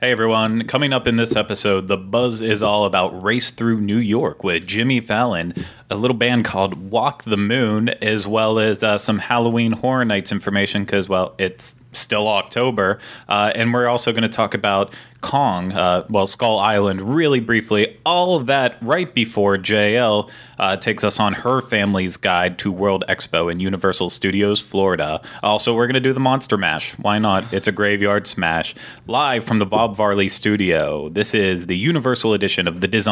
[0.00, 3.96] Hey everyone, coming up in this episode, the buzz is all about Race Through New
[3.96, 5.52] York with Jimmy Fallon,
[5.90, 10.32] a little band called Walk the Moon, as well as uh, some Halloween Horror Nights
[10.32, 12.98] information because, well, it's still October.
[13.28, 17.96] Uh, and we're also going to talk about Kong, uh, well, Skull Island, really briefly.
[18.04, 23.02] All of that right before JL uh, takes us on her family's guide to World
[23.08, 25.20] Expo in Universal Studios, Florida.
[25.42, 26.92] Also, we're going to do the Monster Mash.
[26.98, 27.52] Why not?
[27.52, 28.74] It's a graveyard smash.
[29.06, 31.08] Live from the Bob Varley studio.
[31.08, 33.08] This is the Universal edition of The Diz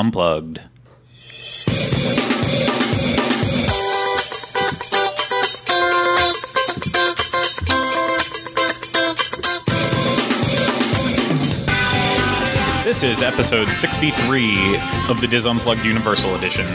[12.97, 14.79] This is episode 63
[15.11, 16.67] of the Diz Unplugged Universal Edition.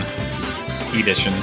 [0.94, 1.34] Edition.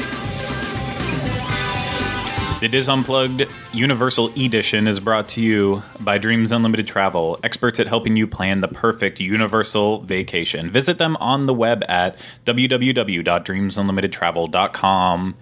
[2.60, 7.88] The Diz Unplugged Universal Edition is brought to you by Dreams Unlimited Travel, experts at
[7.88, 10.70] helping you plan the perfect universal vacation.
[10.70, 15.34] Visit them on the web at www.dreamsunlimitedtravel.com.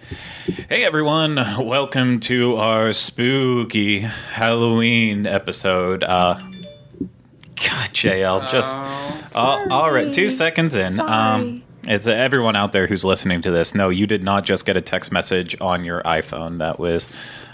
[0.67, 6.03] Hey everyone, welcome to our spooky Halloween episode.
[6.03, 6.41] Uh,
[7.57, 8.75] God, JL, just
[9.35, 10.13] uh, all right.
[10.13, 10.99] Two seconds in.
[10.99, 13.73] Um, it's uh, everyone out there who's listening to this.
[13.73, 16.59] No, you did not just get a text message on your iPhone.
[16.59, 17.07] That was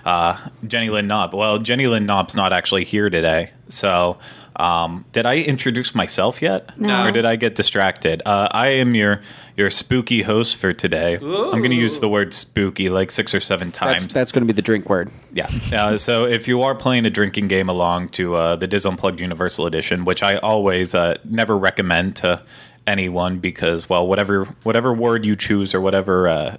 [0.05, 1.33] uh, Jenny Lynn Knob.
[1.33, 3.51] Well, Jenny Lynn Knob's not actually here today.
[3.69, 4.17] So,
[4.55, 7.05] um, did I introduce myself yet, No.
[7.07, 8.21] or did I get distracted?
[8.25, 9.21] Uh, I am your
[9.55, 11.15] your spooky host for today.
[11.15, 14.03] I'm going to use the word spooky like six or seven times.
[14.03, 15.11] That's, that's going to be the drink word.
[15.31, 15.47] Yeah.
[15.71, 19.19] Uh, so if you are playing a drinking game along to uh, the Diz Unplugged
[19.19, 22.41] Universal Edition, which I always uh, never recommend to
[22.87, 26.57] anyone because, well, whatever whatever word you choose or whatever uh,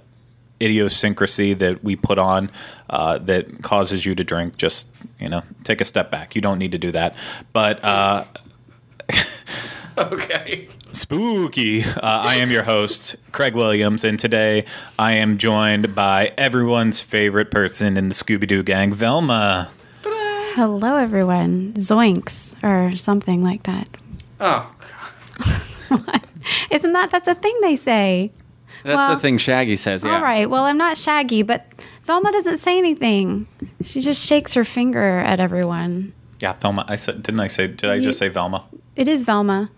[0.61, 2.49] idiosyncrasy that we put on
[2.89, 4.89] uh, that causes you to drink, just
[5.19, 6.35] you know, take a step back.
[6.35, 7.15] You don't need to do that.
[7.53, 8.25] But uh,
[9.97, 10.67] Okay.
[10.91, 11.83] spooky.
[11.83, 14.65] Uh, I am your host, Craig Williams, and today
[14.99, 19.69] I am joined by everyone's favorite person in the Scooby Doo gang, Velma.
[20.03, 21.73] Hello, everyone.
[21.75, 23.87] Zoinks or something like that.
[24.41, 24.69] Oh,
[26.69, 28.31] Isn't that that's a thing they say?
[28.85, 30.03] That's Well, the thing Shaggy says.
[30.03, 30.15] Yeah.
[30.15, 30.49] All right.
[30.49, 31.65] Well, I'm not Shaggy, but
[32.05, 33.47] Velma doesn't say anything.
[33.83, 36.13] She just shakes her finger at everyone.
[36.41, 36.85] Yeah, Velma.
[36.87, 37.67] I said, didn't I say?
[37.67, 38.63] Did I You- just say Velma?
[38.95, 39.69] It is Velma.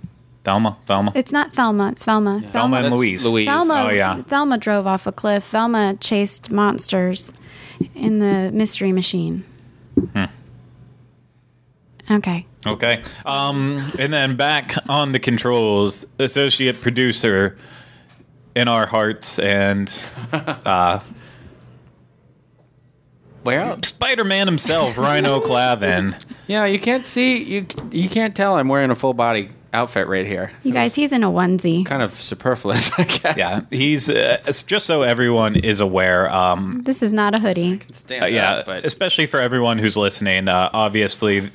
[0.45, 1.89] Velma, Velma, It's not Thelma.
[1.91, 2.41] It's Velma.
[2.53, 3.25] Velma and Louise.
[3.25, 3.47] Louise.
[3.47, 4.21] Thelma, Oh, yeah.
[4.21, 5.43] Thelma drove off a cliff.
[5.49, 7.33] Velma chased monsters
[7.93, 9.43] in the mystery machine.
[10.13, 10.23] Hmm.
[12.09, 12.45] Okay.
[12.65, 13.03] Okay.
[13.25, 17.57] Um, and then back on the controls, associate producer
[18.57, 19.89] in our hearts and
[23.43, 23.87] Where else?
[23.89, 26.21] Spider-Man himself, Rhino Clavin.
[26.47, 27.41] Yeah, you can't see.
[27.43, 28.57] You you can't tell.
[28.57, 30.51] I'm wearing a full body outfit right here.
[30.63, 31.85] You guys, he's in a onesie.
[31.85, 33.37] Kind of superfluous, I guess.
[33.37, 36.29] Yeah, he's uh, it's just so everyone is aware.
[36.33, 37.79] Um, This is not a hoodie.
[37.91, 40.49] Stand Uh, yeah, up, but especially for everyone who's listening.
[40.49, 41.49] Uh, obviously,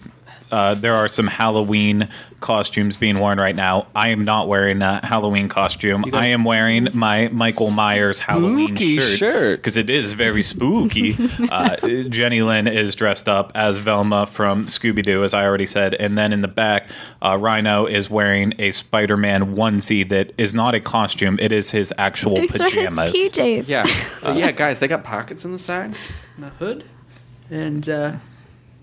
[0.53, 2.09] uh, there are some Halloween
[2.41, 3.87] costumes being worn right now.
[3.95, 6.05] I am not wearing a Halloween costume.
[6.13, 9.59] I am wearing my Michael Myers Halloween Spooky shirt shirt.
[9.61, 11.17] because it is very spooky.
[11.51, 11.77] uh,
[12.09, 16.19] Jenny Lynn is dressed up as Velma from Scooby Doo, as I already said, and
[16.19, 16.89] then in the back,
[17.23, 21.93] uh, Rhino is wearing a Spider-Man onesie that is not a costume; it is his
[21.97, 23.13] actual These are his pajamas.
[23.17, 23.69] PJs.
[23.69, 23.87] yeah,
[24.23, 25.95] But yeah, guys, they got pockets in the side,
[26.37, 26.85] and a hood,
[27.51, 28.17] and uh,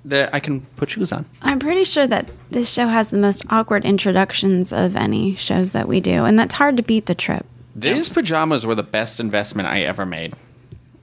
[0.10, 1.26] that I can put shoes on.
[1.42, 5.88] I'm pretty sure that this show has the most awkward introductions of any shows that
[5.88, 7.46] we do, and that's hard to beat the trip.
[7.76, 10.36] These pajamas were the best investment I ever made.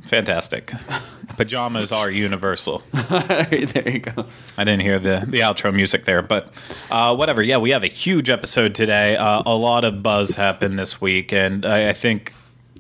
[0.07, 0.73] Fantastic.
[1.37, 2.83] Pajamas are universal.
[2.93, 4.25] there you go.
[4.57, 6.53] I didn't hear the, the outro music there, but
[6.91, 7.43] uh, whatever.
[7.43, 9.17] Yeah, we have a huge episode today.
[9.17, 12.33] Uh, a lot of buzz happened this week, and I, I think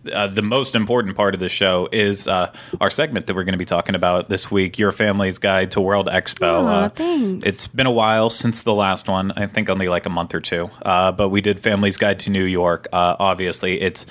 [0.09, 3.53] uh, the most important part of the show is uh, our segment that we're going
[3.55, 6.65] to be talking about this week Your Family's Guide to World Expo.
[6.65, 7.47] Aw, Uh, thanks.
[7.47, 9.33] It's been a while since the last one.
[9.33, 10.71] I think only like a month or two.
[10.83, 12.89] Uh, but we did Family's Guide to New York.
[12.93, 14.07] Uh, obviously, it's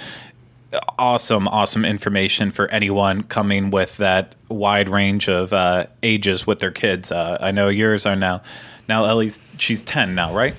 [1.00, 6.71] awesome, awesome information for anyone coming with that wide range of uh, ages with their
[6.71, 7.12] kids.
[7.12, 8.42] Uh, I know yours are now.
[8.88, 10.53] Now Ellie's she's ten now, right?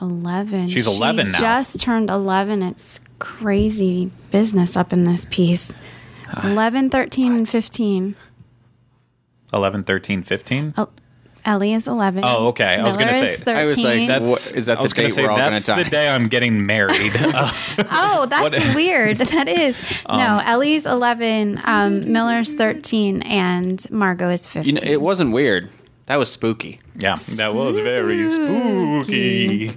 [0.00, 0.68] 11.
[0.70, 1.38] She's 11 she now.
[1.38, 2.62] just turned 11.
[2.62, 5.74] It's crazy business up in this piece.
[6.44, 8.14] 11, 13, and 15.
[9.52, 10.74] 11, 13, 15?
[10.76, 10.88] Oh,
[11.44, 12.22] Ellie is 11.
[12.26, 12.76] Oh, okay.
[12.76, 13.56] I was gonna Miller say- is 13.
[13.56, 15.36] I was like, That's What- is that I was the gonna date say we're all
[15.38, 15.82] gonna that's die?
[15.82, 17.12] the day I'm getting married.
[17.18, 17.50] Uh,
[17.90, 19.16] Oh, that's What- weird.
[19.28, 19.78] That is.
[20.04, 24.74] Um, no, Ellie's 11, um, Miller's 13, and Margot is 15.
[24.76, 25.70] You know, it wasn't weird.
[26.06, 26.80] That was spooky.
[26.98, 29.76] Yeah, that was very spooky.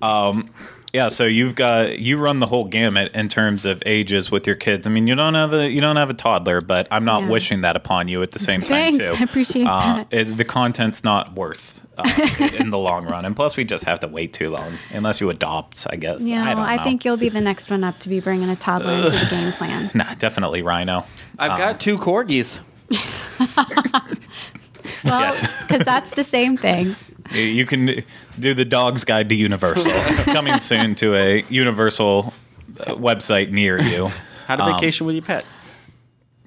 [0.00, 0.48] um,
[0.92, 4.56] yeah, so you've got you run the whole gamut in terms of ages with your
[4.56, 4.86] kids.
[4.86, 7.28] I mean, you don't have a you don't have a toddler, but I'm not Yeah.
[7.30, 9.14] wishing that upon you at the same time Thanks, too.
[9.18, 10.06] I appreciate Uh, that.
[10.10, 12.04] it- the content's not worth uh,
[12.58, 15.28] in the long run, and plus we just have to wait too long unless you
[15.30, 15.86] adopt.
[15.90, 16.22] I guess.
[16.22, 18.56] Yeah, I, don't I, think you'll be the next one up to be bringing a
[18.56, 19.90] toddler into the game plan.
[19.94, 21.04] Nah, definitely Rhino.
[21.38, 22.58] I've got two corgis.
[25.04, 25.62] Well, Yes.
[25.62, 26.94] because that's the same thing.
[27.32, 28.02] You- You can
[28.38, 29.92] do the Dog's Guide to Universal
[30.32, 32.32] coming soon to a Universal
[32.80, 34.10] uh, website near you.
[34.46, 35.44] How to Um, vacation with your pet?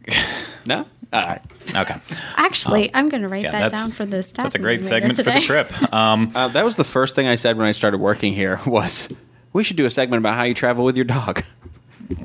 [0.65, 0.85] no.
[1.13, 1.41] All right.
[1.75, 1.95] Okay.
[2.37, 4.43] Actually, I'm going to write Yeah, that down for the staff.
[4.45, 5.71] That's a great segment for the trip.
[5.93, 8.59] Um, Uh, that was the first thing I said when I started working here.
[8.65, 9.09] Was
[9.53, 11.43] we should do a segment about how you travel with your dog?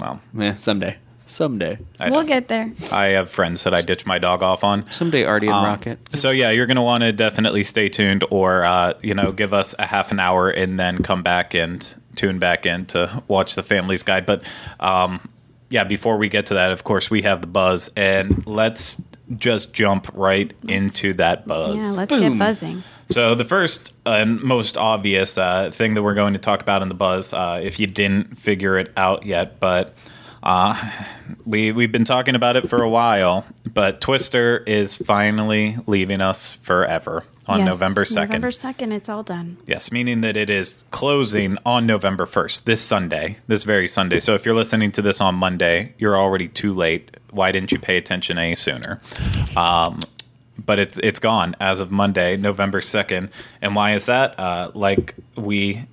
[0.01, 0.97] well, Yeah, someday.
[1.29, 1.79] Someday.
[2.01, 2.27] I, We'll know.
[2.27, 2.73] get there.
[2.91, 4.91] I have friends that I ditch my dog off on.
[4.91, 5.99] Someday, Artie and Um, Rocket.
[6.15, 9.75] So yeah, you're gonna want to definitely stay tuned, or uh, you know, give us
[9.79, 11.87] a half an hour and then come back and
[12.17, 14.27] tune back in to watch the Family's Guide.
[14.27, 14.43] But
[14.81, 15.29] um,
[15.71, 19.01] yeah, before we get to that, of course, we have the buzz, and let's
[19.37, 21.77] just jump right into that buzz.
[21.77, 22.21] Yeah, let's Boom.
[22.21, 22.83] get buzzing.
[23.11, 26.89] So the first and most obvious uh, thing that we're going to talk about in
[26.89, 29.95] the buzz, uh, if you didn't figure it out yet, but
[30.43, 30.91] uh,
[31.45, 36.53] we we've been talking about it for a while, but Twister is finally leaving us
[36.55, 38.43] forever on Yes, November second.
[38.43, 39.57] November 2nd, it's all done.
[39.67, 44.21] Yes, meaning that it is closing on November 1st, this Sunday, this very Sunday.
[44.21, 47.17] So if you're listening to this on Monday, you're already too late.
[47.31, 49.01] Why didn't you pay attention any sooner?
[49.57, 50.03] Um,
[50.65, 53.31] but it's it's gone as of Monday, November 2nd.
[53.63, 54.39] And why is that?
[54.39, 55.87] Uh, like we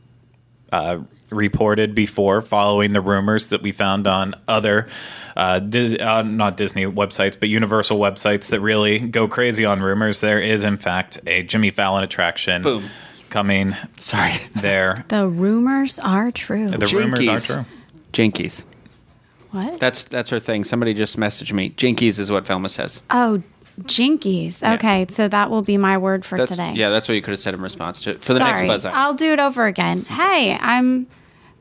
[0.74, 4.88] uh, reported before, following the rumors that we found on other,
[5.36, 10.20] uh, Dis- uh, not Disney websites, but Universal websites that really go crazy on rumors.
[10.22, 12.86] There is, in fact, a Jimmy Fallon attraction Boom.
[13.30, 14.34] coming Sorry.
[14.56, 15.04] there.
[15.10, 16.68] The rumors are true.
[16.70, 17.66] The rumors are true.
[18.14, 18.64] Jinkies.
[19.52, 19.80] what?
[19.80, 20.64] That's that's her thing.
[20.64, 21.72] Somebody just messaged me.
[21.72, 23.02] Jinkies is what Velma says.
[23.10, 23.42] oh,
[23.84, 24.76] jinkies.
[24.76, 26.74] Okay, so that will be my word for That's, today.
[26.76, 28.22] Yeah, that's what you could have said in response to it.
[28.22, 28.68] for the Sorry.
[28.68, 28.86] next buzz.
[28.86, 30.04] I'll do it over again.
[30.04, 31.08] Hey, I'm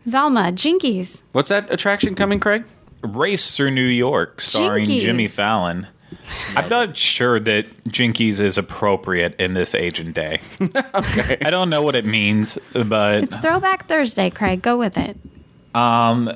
[0.06, 0.52] Velma.
[0.52, 1.22] Jinkies.
[1.32, 2.64] What's that attraction coming, Craig?
[3.02, 5.00] Race through New York, starring Jinkies.
[5.00, 5.88] Jimmy Fallon.
[6.56, 10.40] I'm not sure that Jinkies is appropriate in this age and day.
[10.60, 11.38] okay.
[11.44, 14.62] I don't know what it means, but It's Throwback Thursday, Craig.
[14.62, 15.18] Go with it.
[15.74, 16.30] Um,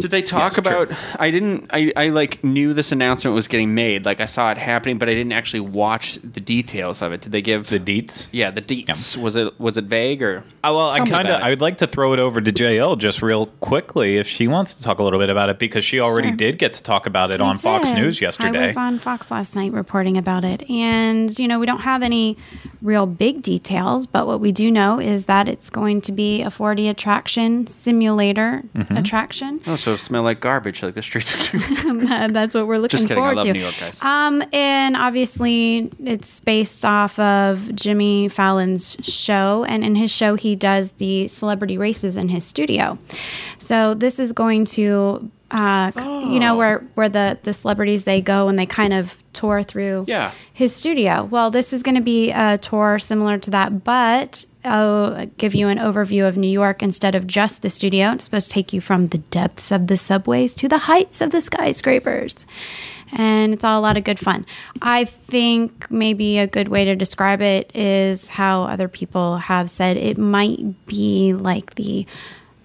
[0.00, 0.82] Did they talk Yes, true.
[0.82, 0.98] about?
[1.18, 1.66] I didn't.
[1.72, 4.04] I, I like knew this announcement was getting made.
[4.04, 7.20] Like I saw it happening, but I didn't actually watch the details of it.
[7.20, 8.28] Did they give the deets.
[8.32, 9.16] Yeah, the deets.
[9.16, 10.38] Was it was it vague or?
[10.64, 11.42] Uh, well, I Tell me kind of.
[11.42, 14.74] I would like to throw it over to JL just real quickly if she wants
[14.74, 16.36] to talk a little bit about it because she already Sure.
[16.36, 18.64] did get to talk about it I on Fox News yesterday.
[18.64, 20.68] I was on Fox last night reporting about it.
[20.70, 22.36] And, you know, we don't have any
[22.82, 26.46] real big details, but what we do know is that it's going to be a
[26.48, 28.96] 4D attraction simulator Mm-hmm.
[28.96, 29.60] attraction.
[29.66, 31.32] Oh, so it smell like garbage, like the streets.
[31.52, 31.52] Of
[32.32, 33.22] That's what we're looking Just kidding.
[33.22, 33.52] I love to.
[33.52, 34.00] New York, guys.
[34.02, 40.56] Um, and obviously, it's based off of Jimmy Fallon's show, and in his show, he
[40.56, 42.98] does the celebrity races in his studio.
[43.58, 48.48] So this is going to, uh, you know, where where the the celebrities they go
[48.48, 50.32] and they kind of tour through Yeah.
[50.52, 51.24] his studio.
[51.30, 55.68] Well, this is going to be a tour similar to that, but I'll give you
[55.68, 58.12] an overview of New York instead of just the studio.
[58.12, 61.30] It's supposed to take you from the depths of the subways to the heights of
[61.30, 62.46] the skyscrapers.
[63.12, 64.46] And it's all a lot of good fun.
[64.80, 69.96] I think maybe a good way to describe it is how other people have said
[69.96, 72.06] it might be like the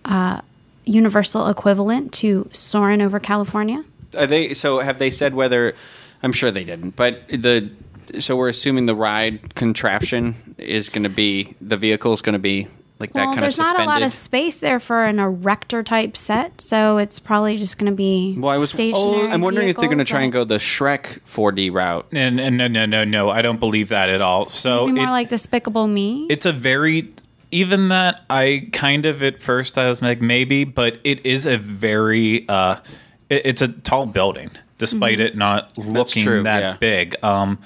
[0.04, 0.42] uh,
[0.84, 3.84] universal equivalent to Soarin' over California.
[4.18, 4.54] Are they?
[4.54, 5.76] So have they said whether?
[6.22, 7.72] I'm sure they didn't, but the.
[8.20, 12.40] So we're assuming the ride contraption is going to be the vehicle is going to
[12.40, 12.68] be
[13.00, 13.80] like that Well, kind of there's suspended.
[13.80, 17.78] not a lot of space there for an erector type set, so it's probably just
[17.78, 18.70] going to be well, I was.
[18.70, 19.28] stationary.
[19.28, 22.08] Oh, I'm wondering if they're going to try and go the Shrek 4D route.
[22.14, 24.48] and, and no, no, no, no, I don't believe that at all.
[24.48, 26.26] So Maybe more it- like Despicable Me.
[26.30, 27.12] it's a very
[27.52, 31.58] even that I kind of at first I was like maybe, but it is a
[31.58, 32.78] very uh,
[33.30, 36.78] it, it's a tall building despite it not looking true, that yeah.
[36.80, 37.16] big.
[37.24, 37.60] Um,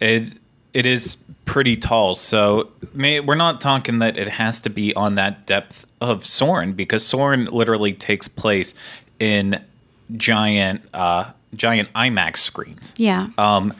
[0.00, 0.32] it
[0.74, 5.14] it is pretty tall, so may, we're not talking that it has to be on
[5.14, 8.74] that depth of Soarin' because Soarin' literally takes place
[9.18, 9.62] in
[10.16, 12.92] giant uh, giant IMAX screens.
[12.96, 13.28] yeah.
[13.38, 13.72] Um,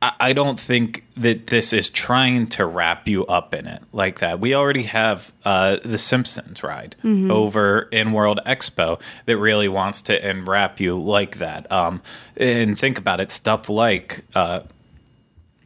[0.00, 4.18] I I don't think that this is trying to wrap you up in it like
[4.20, 4.40] that.
[4.40, 6.96] We already have uh, the Simpsons ride
[7.30, 11.70] over in World Expo that really wants to enwrap you like that.
[11.70, 12.02] Um,
[12.36, 14.60] and think about it, stuff like uh,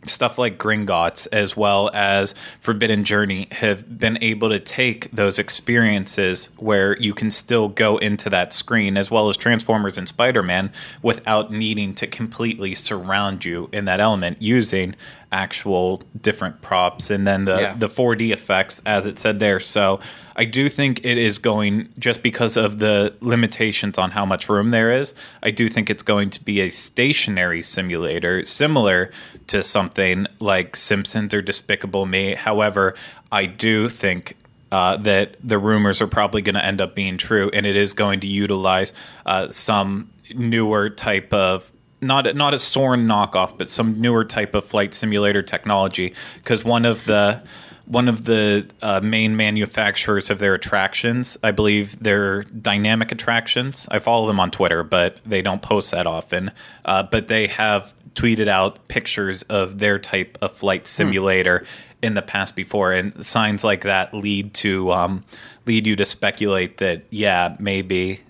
[0.07, 6.49] stuff like Gringotts as well as Forbidden Journey have been able to take those experiences
[6.57, 11.53] where you can still go into that screen as well as Transformers and Spider-Man without
[11.53, 14.95] needing to completely surround you in that element using
[15.31, 17.75] actual different props and then the Yeah.
[17.79, 19.61] the 4D effects as it said there.
[19.61, 20.01] So
[20.37, 24.71] I do think it is going just because of the limitations on how much room
[24.71, 25.13] there is.
[25.43, 29.11] I do think it's going to be a stationary simulator similar
[29.49, 32.35] to something like Simpsons or Despicable Me.
[32.35, 32.95] However,
[33.33, 34.37] I do think
[34.71, 37.93] uh, that the rumors are probably going to end up being true, and it is
[37.95, 38.93] going to utilize
[39.27, 44.65] uh, some newer type of not not a Soarin' knockoff, but some newer type of
[44.65, 46.15] flight simulator technology.
[46.37, 47.43] Because one of the
[47.89, 53.89] one of the uh, main manufacturers of their attractions, I believe they're dynamic attractions.
[53.91, 56.51] I follow them on Twitter, but they don't post that often.
[56.85, 61.65] Uh, but they have tweeted out pictures of their type of flight simulator
[62.03, 65.25] in the past before, and signs like that lead to um,
[65.67, 68.21] lead you to speculate that yeah, maybe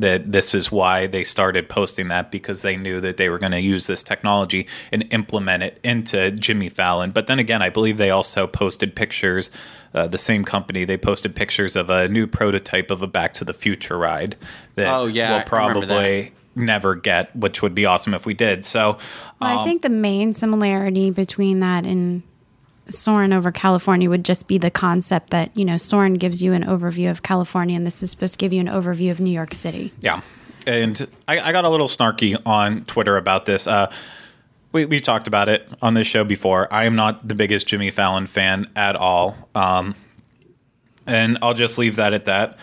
[0.00, 3.52] that this is why they started posting that because they knew that they were going
[3.52, 7.10] to use this technology and implement it into Jimmy Fallon.
[7.10, 9.50] But then again, I believe they also posted pictures.
[9.94, 13.44] Uh, the same company they posted pictures of a new prototype of a Back to
[13.44, 14.36] the Future ride
[14.74, 18.66] that Oh, yeah, we'll remember probably never get, which would be awesome if we did.
[18.66, 18.98] So,
[19.40, 22.22] Well, I think the main similarity between that and
[22.90, 26.64] Soarin' over California would just be the concept that, you know, Soarin' gives you an
[26.64, 29.54] overview of California and this is supposed to give you an overview of New York
[29.54, 29.92] City.
[30.00, 30.22] Yeah,
[30.66, 33.66] and I, I got a little snarky on Twitter about this.
[33.66, 33.90] Uh,
[34.72, 36.72] we we've talked about it on this show before.
[36.72, 39.94] I am not the biggest Jimmy Fallon fan at all, um,
[41.06, 42.58] and I'll just leave that at that.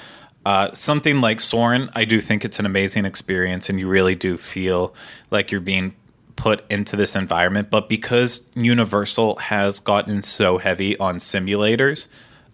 [0.46, 4.38] Uh, something like Soarin', I do think it's an amazing experience, and you really do
[4.38, 4.94] feel
[5.32, 5.96] like you're being
[6.36, 7.70] put into this environment.
[7.70, 12.08] But because Universal has gotten so heavy on simulators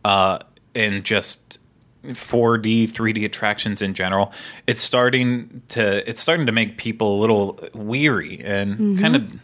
[0.06, 0.40] uh,
[0.76, 1.58] and just
[2.04, 4.32] 4D, 3D attractions in general,
[4.68, 9.42] it's starting to it's starting to make people a little weary and kind of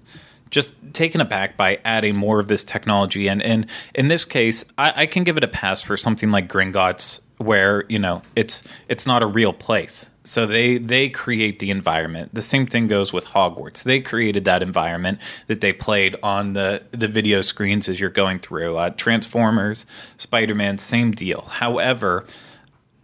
[0.50, 3.28] just taken aback by adding more of this technology.
[3.28, 6.48] And, and in this case, I, I can give it a pass for something like
[6.48, 10.08] Gringotts, where you know it's it's not a real place.
[10.24, 12.34] So they they create the environment.
[12.34, 13.84] The same thing goes with Hogwarts.
[13.84, 18.40] They created that environment that they played on the the video screens as you're going
[18.40, 18.78] through.
[18.78, 19.86] Uh, Transformers,
[20.18, 21.42] Spider Man, same deal.
[21.42, 22.26] However,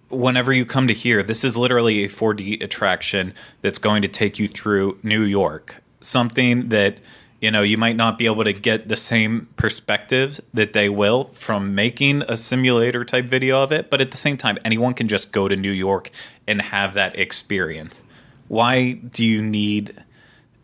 [0.09, 4.37] whenever you come to here, this is literally a 4D attraction that's going to take
[4.37, 5.81] you through New York.
[6.01, 6.97] Something that
[7.43, 11.25] you know you might not be able to get the same perspective that they will
[11.33, 15.09] from making a simulator type video of it, but at the same time, anyone can
[15.09, 16.09] just go to New York
[16.47, 18.01] and have that experience.
[18.47, 19.93] Why do you need?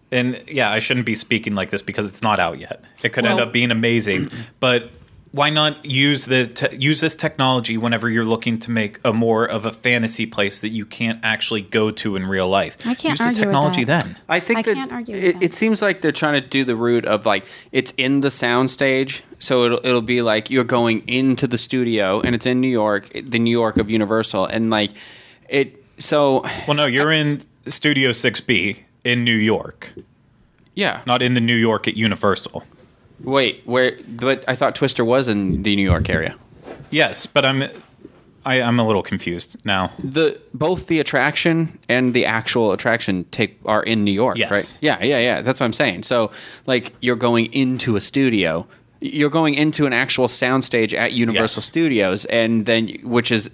[0.09, 2.81] And yeah, I shouldn't be speaking like this because it's not out yet.
[3.03, 4.29] It could end up being amazing,
[4.61, 4.89] but
[5.31, 9.45] why not use the te- use this technology whenever you're looking to make a more
[9.45, 12.77] of a fantasy place that you can't actually go to in real life?
[12.79, 14.05] I can't use the argue with technology that.
[14.05, 14.17] then.
[14.27, 15.43] I think I that can't argue with it, that.
[15.43, 18.71] it seems like they're trying to do the route of like it's in the sound
[18.71, 22.67] stage, so it'll it'll be like you're going into the studio and it's in New
[22.67, 24.91] York, the New York of Universal, and like
[25.47, 25.83] it.
[25.99, 29.93] So Well, no, you're in Studio 6B in New York,
[30.73, 32.63] yeah, not in the New York at Universal.
[33.23, 33.97] Wait, where?
[34.07, 36.35] But I thought Twister was in the New York area.
[36.91, 37.63] Yes, but I'm
[38.45, 39.91] I, I'm a little confused now.
[40.03, 44.51] The both the attraction and the actual attraction take are in New York, Yes.
[44.51, 44.77] right?
[44.81, 45.41] Yeah, yeah, yeah.
[45.41, 46.03] That's what I'm saying.
[46.03, 46.31] So
[46.65, 48.65] like you're going into a studio,
[49.01, 51.67] you're going into an actual soundstage at Universal Yes.
[51.67, 53.51] Studios, and then which is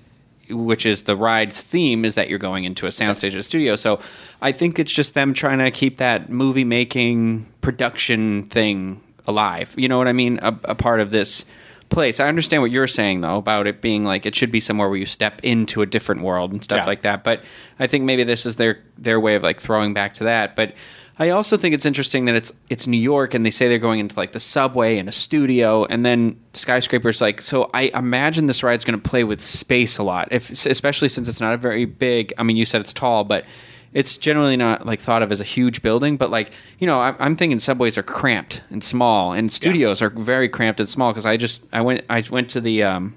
[0.49, 3.75] which is the ride theme is that you're going into a soundstage at a studio.
[3.75, 3.99] So
[4.43, 9.73] I think it's just them trying to keep that movie making production thing alive.
[9.77, 10.39] You know what I mean?
[10.41, 11.45] A, a part of this
[11.89, 12.19] place.
[12.19, 14.97] I understand what you're saying though about it being like it should be somewhere where
[14.97, 16.85] you step into a different world and stuff Yeah.
[16.85, 17.23] like that.
[17.23, 17.43] But
[17.79, 20.55] I think maybe this is their their way of like throwing back to that.
[20.55, 20.73] But
[21.17, 23.99] I also think it's interesting that it's it's New York and they say they're going
[23.99, 28.63] into like the subway and a studio and then skyscrapers like so I imagine this
[28.63, 31.85] ride's going to play with space a lot if especially since it's not a very
[31.85, 33.45] big I mean you said it's tall but
[33.95, 37.15] it's generally not like thought of as a huge building but like you know I,
[37.17, 41.25] I'm thinking subways are cramped and small and studios are very cramped and small because
[41.25, 43.15] I just I went I went to the um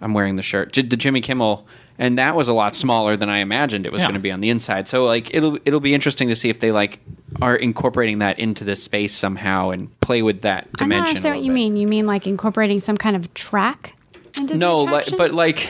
[0.00, 0.72] I'm wearing the shirt.
[0.72, 1.66] J- The Jimmy Kimmel,
[1.98, 4.06] and that was a lot smaller than I imagined it was Yeah.
[4.08, 4.86] going to be on the inside.
[4.86, 6.98] So like it'll it'll be interesting to see if they like
[7.40, 10.74] are incorporating that into this space somehow and play with that dimension.
[10.74, 10.96] I dimension.
[11.06, 11.54] a understand what you bit.
[11.54, 11.76] mean.
[11.76, 13.93] You mean like incorporating some kind of track
[14.40, 15.68] No, like, but like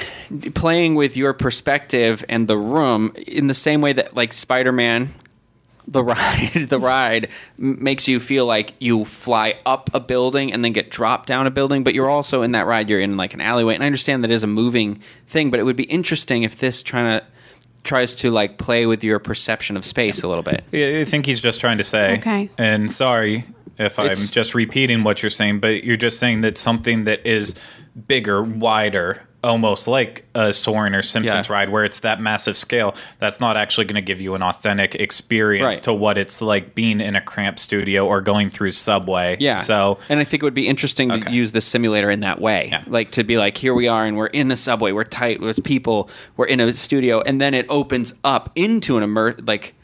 [0.54, 5.12] playing with your perspective and the room in the same way that like Spider-Man
[5.86, 7.28] the ride the ride
[7.58, 11.50] makes you feel like you fly up a building and then get dropped down a
[11.50, 14.24] building but you're also in that ride you're in like an alleyway and i understand
[14.24, 17.26] that is a moving thing but it would be interesting if this trying to
[17.82, 21.26] tries to like play with your perception of space a little bit Yeah, I think
[21.26, 22.16] he's just trying to say.
[22.16, 22.48] Okay.
[22.56, 23.44] And sorry
[23.78, 27.26] if I'm It's- just repeating what you're saying, but you're just saying that something that
[27.26, 27.54] is
[28.08, 31.52] bigger, wider, almost like a Soarin' or Simpsons Yeah.
[31.54, 34.94] ride, where it's that massive scale, that's not actually going to give you an authentic
[34.94, 35.82] experience Right.
[35.84, 39.36] to what it's like being in a cramped studio or going through subway.
[39.38, 39.58] Yeah.
[39.58, 42.70] So and I think it would be interesting to use the simulator in that way.
[42.72, 42.84] Yeah.
[42.86, 45.62] Like to be like, here we are, and we're in a subway, we're tight with
[45.62, 46.08] people,
[46.38, 49.74] we're in a studio, and then it opens up into an immer like.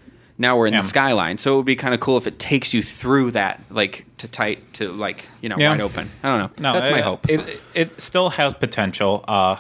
[0.41, 0.81] Now we're in Yeah.
[0.81, 3.61] the skyline, so it would be kind of cool if it takes you through that,
[3.71, 5.71] like to tight to like you know Yeah.
[5.73, 6.09] wide open.
[6.23, 6.51] I don't know.
[6.73, 7.29] No, That's my hope.
[7.29, 9.57] It, it still has potential, uh,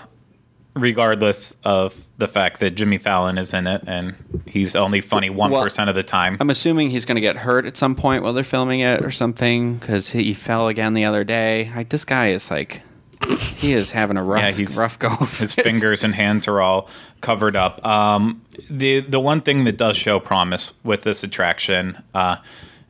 [0.74, 4.14] regardless of the fact that Jimmy Fallon is in it and
[4.46, 6.36] he's only funny one of the time.
[6.40, 9.10] I'm assuming he's going to get hurt at some point while they're filming it or
[9.10, 11.70] something because he fell again the other day.
[11.76, 12.82] Like this guy is like,
[13.28, 15.10] he is having a rough, Yeah, he's- rough go.
[15.38, 16.88] His fingers and hands are all
[17.20, 17.84] covered up.
[17.86, 22.36] Um, the the one thing that does show promise with this attraction, uh,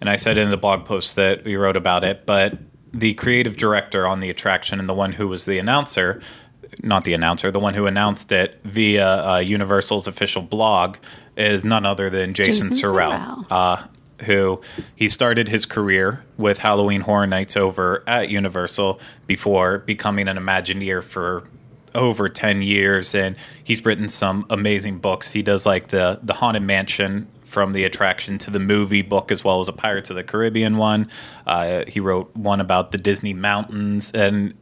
[0.01, 2.59] and I said in the blog post that we wrote about it, but
[2.93, 6.21] the creative director on the attraction and the one who was the announcer,
[6.83, 10.97] not the announcer, the one who announced it via uh, Universal's official blog,
[11.37, 13.45] is none other than Jason, Jason Surrell.
[13.45, 13.47] Surrell.
[13.51, 13.85] Uh,
[14.25, 14.61] who
[14.95, 21.03] he started his career with Halloween Horror Nights over at Universal before becoming an Imagineer
[21.03, 21.45] for
[21.95, 25.33] over 10 years and he's written some amazing books.
[25.33, 29.43] He does like the the Haunted Mansion from the attraction to the movie book as
[29.43, 31.11] well as a Pirates of the Caribbean one.
[31.47, 34.55] Uh, he wrote one about the Disney mountains and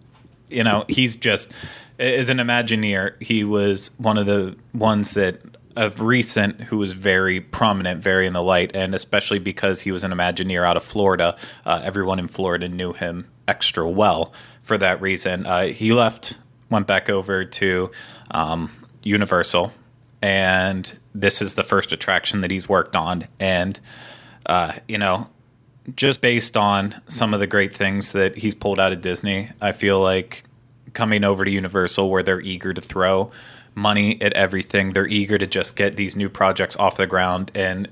[0.49, 1.53] you know, he's just
[1.99, 5.41] as an Imagineer, he was one of the ones that
[5.79, 10.03] of recent who was very prominent, very in the light, and especially because he was
[10.03, 15.01] an Imagineer out of Florida, uh, everyone in Florida knew him extra well for that
[15.01, 15.47] reason.
[15.47, 16.37] Uh, he left,
[16.69, 17.93] went back over to
[18.33, 18.73] um,
[19.05, 19.73] Universal,
[20.21, 23.79] and this is the first attraction that he's worked on, and
[24.47, 25.29] uh, you know,
[25.95, 29.71] just based on some of the great things that he's pulled out of Disney, I
[29.71, 30.43] feel like
[30.93, 33.31] coming over to Universal where they're eager to throw
[33.79, 37.89] money at everything, they're eager to just get these new projects off the ground and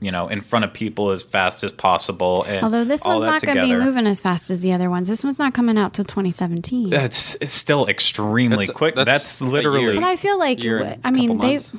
[0.00, 2.42] you know, in front of people as fast as possible.
[2.42, 4.90] And Although this all one's not going to be moving as fast as the other
[4.90, 5.06] ones.
[5.08, 6.90] This one's not coming out till 2017.
[6.90, 8.96] That's it's still extremely That's- quick.
[8.96, 11.58] that's That's, literally but I feel like, Year and I a mean, they.
[11.58, 11.70] months.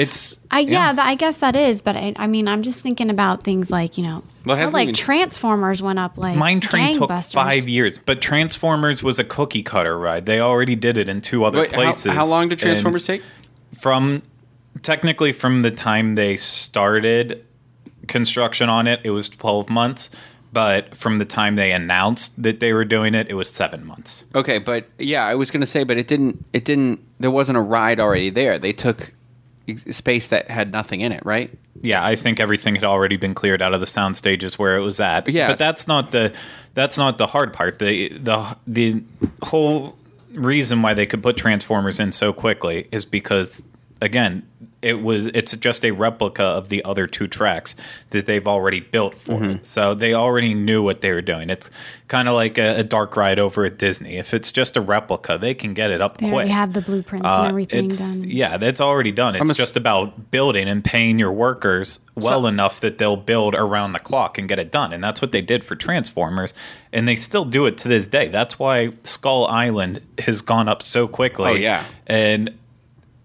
[0.00, 3.10] It's I yeah, th- I guess that is, but I, I mean, I'm just thinking
[3.10, 6.36] about things like you know, Well, it how, hasn't like even- Transformers went up like
[6.36, 10.26] Mine Train took five years, but Transformers was a cookie cutter ride.
[10.26, 12.12] They already did it in two other Wait, places.
[12.12, 13.22] how long did And Transformers take?
[13.78, 14.22] From
[14.82, 17.44] technically from the time they started
[18.08, 20.10] construction on it, it was twelve months.
[20.52, 24.24] But from the time they announced that they were doing it, it was seven months.
[24.34, 26.44] Okay, but yeah, I was going to say, but it didn't.
[26.52, 26.98] It didn't.
[27.20, 28.58] There wasn't a ride already there.
[28.58, 29.12] They took ex-
[29.76, 31.50] space that had nothing in it, right?
[31.80, 34.80] Yeah, I think everything had already been cleared out of the sound stages where it
[34.80, 35.28] was at.
[35.28, 35.50] Yes.
[35.50, 36.32] but that's not the
[36.74, 37.78] that's not the hard part.
[37.78, 39.02] The the the
[39.42, 39.96] whole
[40.32, 43.62] reason why they could put Transformers in so quickly is because
[44.00, 44.46] again,
[44.82, 47.74] it was it's just a replica of the other two tracks
[48.10, 49.44] that they've already built for Mm-hmm.
[49.56, 49.66] it.
[49.66, 51.50] So they already knew what they were doing.
[51.50, 51.68] It's
[52.08, 54.16] kind of like a, a dark ride over at Disney.
[54.16, 56.46] If it's just a replica, they can get it up They quick.
[56.46, 58.24] They have the blueprints Uh, and everything it's- done.
[58.28, 59.36] Yeah, that's already done.
[59.36, 63.54] It's ass- just about building and paying your workers well So- enough that they'll build
[63.54, 64.92] around the clock and get it done.
[64.94, 66.54] And that's what they did for Transformers.
[66.92, 68.28] And they still do it to this day.
[68.28, 71.50] That's why Skull Island has gone up so quickly.
[71.50, 71.84] Oh, yeah.
[72.06, 72.50] And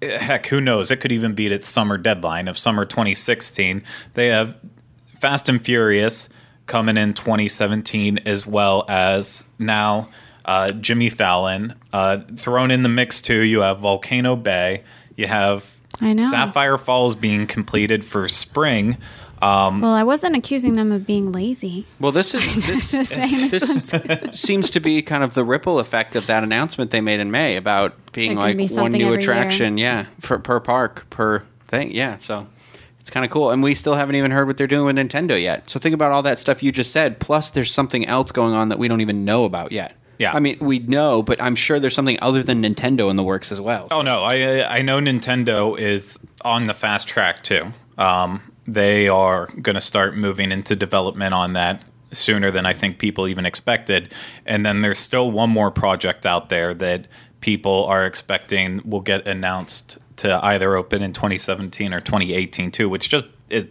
[0.10, 0.92] heck, who knows?
[0.92, 3.84] It could even beat its summer deadline of summer 2016.
[4.14, 4.58] They have
[5.20, 6.30] Fast and Furious
[6.68, 10.10] coming in 2017 as well as now
[10.46, 11.76] uh, Jimmy Fallon.
[11.94, 14.84] Uh, thrown in the mix too, you have Volcano Bay.
[15.16, 15.72] You have.
[16.30, 18.98] Sapphire Falls being completed for spring.
[19.46, 21.86] Um, Well, I wasn't accusing them of being lazy.
[22.00, 25.44] Well, this is Just was saying this one's this seems to be kind of the
[25.44, 29.08] ripple effect of that announcement they made in May about being like be one new
[29.08, 32.18] every attraction, yeah, for, per park per thing, yeah.
[32.20, 32.48] So
[33.00, 35.40] it's kind of cool, and we still haven't even heard what they're doing with Nintendo
[35.40, 35.70] yet.
[35.70, 37.20] So think about all that stuff you just said.
[37.20, 39.96] Plus, there's something else going on that we don't even know about yet.
[40.18, 40.34] Yeah.
[40.34, 43.52] I mean, we know, but I'm sure there's something other than Nintendo in the works
[43.52, 43.88] as well.
[43.92, 47.74] Oh no, I I know Nintendo is on the fast track too.
[47.98, 52.98] Um, they are going to start moving into development on that sooner than I think
[52.98, 54.14] people even expected.
[54.46, 57.08] And then there's still one more project out there that
[57.42, 63.10] people are expecting will get announced to either open in 2017 or 2018 too, which
[63.10, 63.70] just is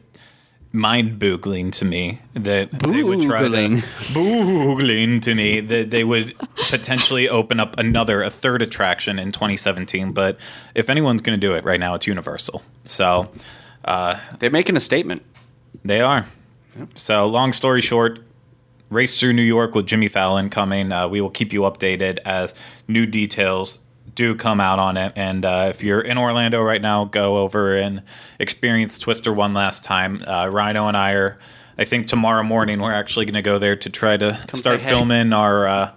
[0.74, 3.78] mind boogling to me that they would try to Boogling.
[4.12, 6.36] boogling to me that they would
[6.68, 10.36] potentially open up another a third attraction in 2017 but
[10.74, 13.30] if anyone's going to do it right now it's universal so
[13.84, 15.22] uh, They're making a statement.
[15.84, 16.26] they are.
[16.94, 18.20] So long story short
[18.90, 20.92] race through new york with jimmy fallon coming.
[20.92, 22.54] Uh, we will keep you updated as
[22.86, 23.80] new details
[24.14, 25.12] do come out on it.
[25.16, 28.02] And uh, if you're in orlando right now go over and
[28.38, 30.22] experience twister one last time.
[30.26, 31.38] Uh, rhino and i are
[31.78, 34.84] i think tomorrow morning we're actually going to go there to try to start say
[34.84, 34.88] hey.
[34.90, 35.90] filming our uh,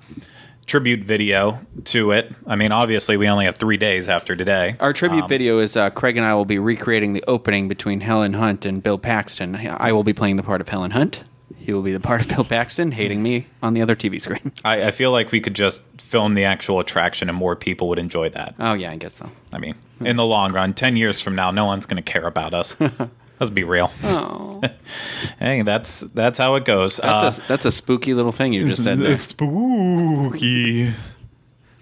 [0.68, 4.92] tribute video to it i mean obviously we only have three days after today Our
[4.94, 8.34] tribute Um, video is uh, Craig and I will be recreating the opening between Helen
[8.34, 9.56] Hunt and Bill Paxton.
[9.56, 11.24] I will be playing the part of Helen Hunt.
[11.58, 14.52] He will be the part of Bill Paxton, hating me on the other TV screen.
[14.66, 18.00] I, I feel like we could just film the actual attraction and more people would
[18.00, 19.30] enjoy that Oh yeah, I guess so.
[19.54, 22.28] I mean, in the long run, 10 years from now, no one's going to care
[22.28, 22.76] about us.
[23.40, 23.92] Let's be real.
[24.04, 24.62] Oh,
[25.40, 26.98] Hey, that's that's how it goes.
[26.98, 29.18] that's a that's a spooky little thing you just said there.
[29.18, 30.94] spooky.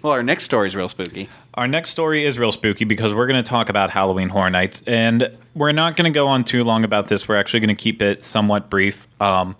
[0.02, 1.28] Well, our next story is real spooky.
[1.54, 4.82] Our next story is real spooky because we're going to talk about Halloween Horror Nights,
[4.86, 7.26] and we're not going to go on too long about this.
[7.26, 9.06] We're actually going to keep it somewhat brief.
[9.20, 9.56] Um,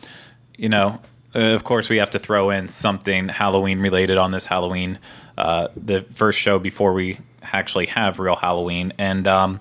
[0.56, 0.96] you know,
[1.34, 4.98] uh, of course, we have to throw in something Halloween related on this Halloween,
[5.36, 9.60] uh, the first show before we actually have real Halloween, and um,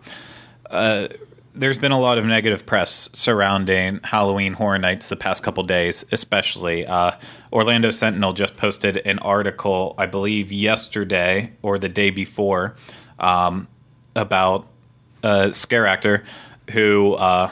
[0.70, 1.08] uh,
[1.56, 6.04] there's been a lot of negative press surrounding Halloween Horror Nights the past couple days,
[6.12, 6.86] especially.
[6.86, 7.12] Uh,
[7.52, 12.76] Orlando Sentinel just posted an article, I believe, yesterday or the day before,
[13.20, 13.68] um,
[14.16, 14.68] about
[15.24, 16.24] a scare actor
[16.72, 17.50] who, uh,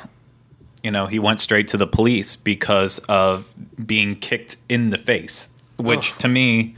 [0.84, 3.52] you know, he went straight to the police because of
[3.84, 6.20] being kicked in the face, which Ugh.
[6.20, 6.76] to me,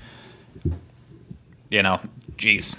[1.70, 2.00] you know,
[2.38, 2.76] geez,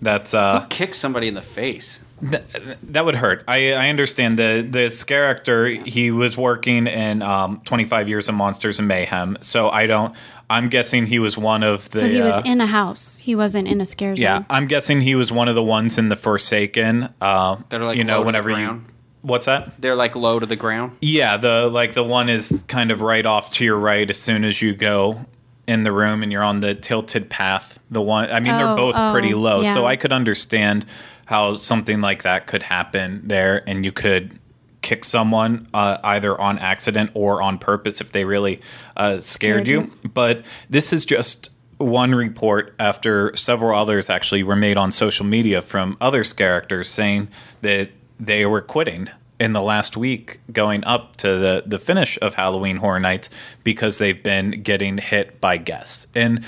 [0.00, 2.00] that's uh, Kick somebody in the face.
[2.20, 2.42] Th-
[2.82, 3.44] that would hurt.
[3.46, 5.66] I, I understand the the scare actor.
[5.68, 10.14] He was working in um, 25 Years of Monsters and Mayhem, so I don't.
[10.50, 11.98] I'm guessing he was one of the.
[11.98, 13.18] So he was uh, in a house.
[13.20, 14.22] He wasn't in a scare zone.
[14.22, 17.10] yeah, I'm guessing he was one of the ones in the Forsaken.
[17.20, 18.56] Uh, That are, like, you know, low to the whenever you.
[18.56, 18.84] ground?
[19.22, 19.80] What's that?
[19.80, 20.96] They're like low to the ground.
[21.00, 24.44] Yeah, the like the one is kind of right off to your right as soon
[24.44, 25.26] as you go
[25.66, 27.78] in the room and you're on the tilted path.
[27.90, 29.84] The one I mean they're Oh, both oh, pretty low, so.
[29.86, 30.86] I could understand
[31.28, 34.38] how something like that could happen there and you could
[34.80, 38.62] kick someone uh, either on accident or on purpose if they really
[38.96, 39.92] uh, scared, Scared you.
[40.08, 45.60] But this is just one report after several others actually were made on social media
[45.60, 47.28] from other characters saying
[47.60, 52.34] that they were quitting in the last week going up to the, the finish of
[52.34, 53.28] Halloween Horror Nights
[53.62, 56.06] because they've been getting hit by guests.
[56.14, 56.44] And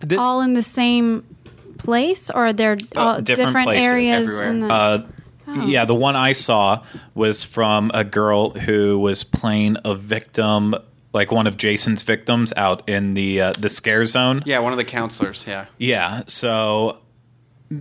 [0.00, 1.24] thi- All in the same
[1.84, 4.14] place, or they're all different different, places, areas.
[4.22, 4.50] everywhere.
[4.50, 5.06] In the, Uh,
[5.66, 6.82] Yeah, the one I saw
[7.14, 10.74] was from a girl who was playing a victim,
[11.12, 14.42] like one of Jason's victims, out in the uh, the scare zone.
[14.46, 15.44] Yeah, one of the counselors.
[15.46, 15.66] Yeah.
[15.78, 16.98] Yeah, so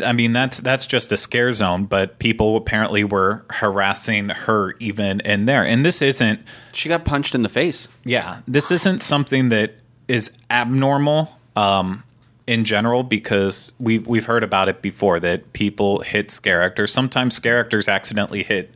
[0.06, 5.22] I mean that's that's just a scare zone, but people apparently were harassing her even
[5.22, 5.64] in there.
[5.66, 6.42] And this isn't
[6.74, 7.88] She got punched in the face.
[8.04, 9.76] yeah, this isn't something that
[10.10, 12.04] is abnormal um,
[12.46, 16.92] in general because we've we've heard about it before that people hit scare actors.
[16.92, 18.76] Sometimes scare actors accidentally hit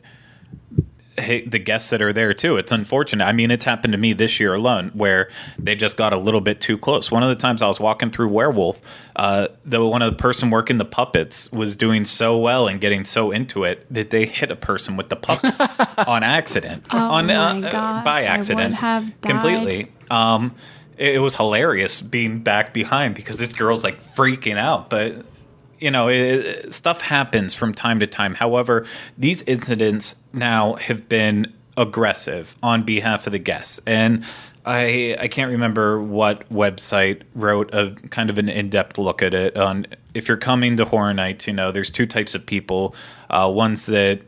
[1.20, 2.56] hit the guests that are there too.
[2.56, 3.24] It's unfortunate.
[3.24, 6.40] I mean, it's happened to me this year alone where they just got a little
[6.40, 7.10] bit too close.
[7.10, 8.80] One of the times I was walking through Werewolf,
[9.16, 13.04] uh, the one of the person working the puppets was doing so well and getting
[13.04, 15.54] so into it that they hit a person with the puppet
[16.08, 16.86] on accident.
[16.90, 18.76] Oh on uh, gosh, by accident,
[19.22, 19.92] completely.
[20.10, 20.54] Um,
[20.98, 25.24] it, was hilarious being back behind because this girl's like freaking out, but
[25.78, 28.34] you know, it, stuff happens from time to time.
[28.34, 28.84] However,
[29.16, 34.24] these incidents now have been aggressive on behalf of the guests, and
[34.66, 39.34] I I can't remember what website wrote a kind of an in depth look at
[39.34, 39.56] it.
[39.56, 42.94] On if you're coming to Horror Nights, you know, there's two types of people.
[43.30, 44.22] Uh, ones that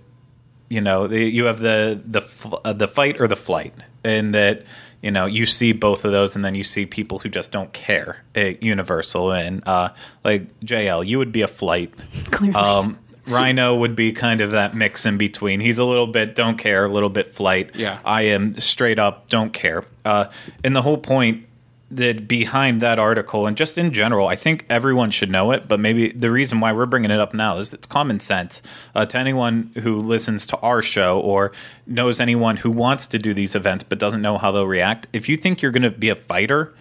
[0.68, 2.22] you know the, you have the the
[2.64, 4.64] uh, the fight or the flight, and that
[5.02, 7.72] you know you see both of those, and then you see people who just don't
[7.72, 9.90] care at Universal, and uh,
[10.24, 11.94] like JL, you would be a flight.
[12.30, 12.54] Clearly.
[12.54, 15.60] Um, Rhino would be kind of that mix in between.
[15.60, 17.76] He's a little bit don't care, a little bit flight.
[17.76, 18.00] Yeah.
[18.04, 19.84] I am straight up don't care.
[20.04, 20.26] Uh,
[20.64, 21.46] and the whole point
[21.90, 25.66] that behind that article and just in general, I think everyone should know it.
[25.66, 28.62] But maybe the reason why we're bringing it up now is it's common sense
[28.94, 31.53] uh, to anyone who listens to our show or
[31.87, 35.09] knows anyone who wants to do these events but doesn't know how they'll react.
[35.12, 36.72] If you think you're going to be a fighter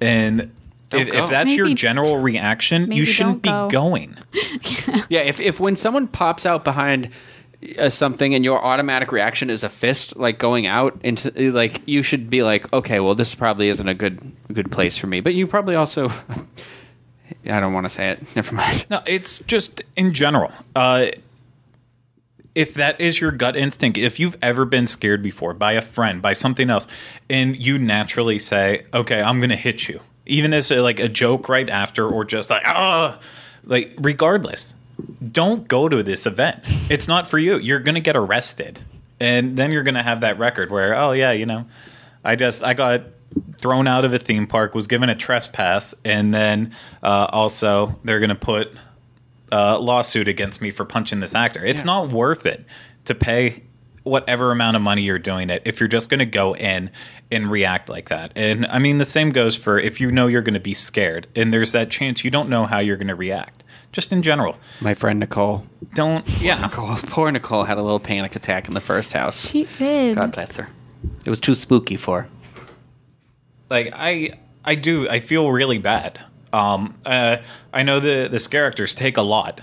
[0.00, 0.52] and
[0.92, 3.80] if, if that's your general reaction, you shouldn't be don't go.
[3.80, 4.16] going.
[5.08, 7.10] Yeah, if, if when someone pops out behind
[7.88, 12.28] something and your automatic reaction is a fist like going out into like you should
[12.30, 14.20] be like okay well this probably isn't a good
[14.52, 16.08] good place for me but you probably also
[17.50, 20.52] i don't want to say it never mind No, it's just in general.
[20.74, 21.06] Uh,
[22.54, 26.22] if that is your gut instinct, if you've ever been scared before by a friend,
[26.22, 26.86] by something else,
[27.28, 31.50] and you naturally say, "Okay, I'm to hit you," even as a, like a joke
[31.50, 33.18] right after, or just like ah,
[33.64, 34.72] like regardless,
[35.32, 36.60] don't go to this event.
[36.90, 37.58] It's not for you.
[37.58, 38.80] You're going to get arrested,
[39.20, 41.66] and then you're going to have that record where, oh yeah, you know,
[42.24, 43.02] I just I got
[43.58, 48.20] thrown out of a theme park, was given a trespass, and then uh, also they're
[48.20, 48.72] going to put
[49.52, 51.64] a lawsuit against me for punching this actor.
[51.64, 51.86] It's Yeah.
[51.86, 52.64] not worth it
[53.04, 53.62] to pay
[54.02, 56.90] whatever amount of money you're doing it if you're just going to go in
[57.30, 58.30] and react like that.
[58.36, 61.26] And I mean, the same goes for if you know you're going to be scared
[61.34, 63.55] and there's that chance you don't know how you're going to react.
[63.96, 65.64] Just in general, my friend nicole.
[65.94, 66.28] Don't.
[66.38, 66.96] Yeah, nicole.
[67.06, 69.48] Poor nicole had a little panic attack in the first house.
[69.48, 70.16] She did.
[70.16, 70.68] god bless her.
[71.24, 72.28] It was too spooky for her.
[73.70, 76.20] Like I I do I feel really bad.
[76.52, 77.38] Um, uh,
[77.72, 79.62] I know the the characters take a lot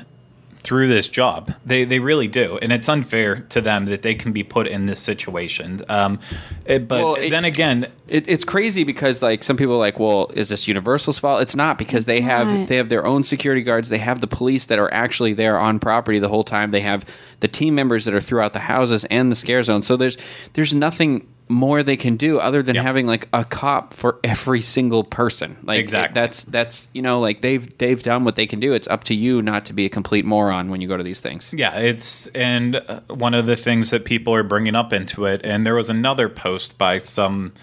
[0.63, 1.53] through this job.
[1.65, 4.85] They they really do, and it's unfair to them that they can be put in
[4.85, 5.81] this situation.
[5.89, 6.19] Um,
[6.65, 9.99] it- but Well, it- then again, it, it's crazy because like some people are like,
[9.99, 11.41] well, is this Universal's fault?
[11.41, 12.67] It's not because they have not.
[12.67, 13.89] they have their own security guards.
[13.89, 16.71] They have the police that are actually there on property the whole time.
[16.71, 17.05] They have
[17.41, 19.81] the team members that are throughout the houses and the scare zone.
[19.81, 20.17] So there's
[20.53, 22.81] there's nothing more they can do other than Yeah.
[22.83, 25.57] having like a cop for every single person.
[25.63, 26.13] Like Exactly.
[26.19, 28.73] that's that's you know like they've they've done what they can do.
[28.73, 31.19] It's up to you not to be a complete moron when you go to these
[31.21, 31.51] things.
[31.55, 35.41] Yeah, it's and uh, one of the things that people are bringing up into it,
[35.43, 37.53] and there was another post by some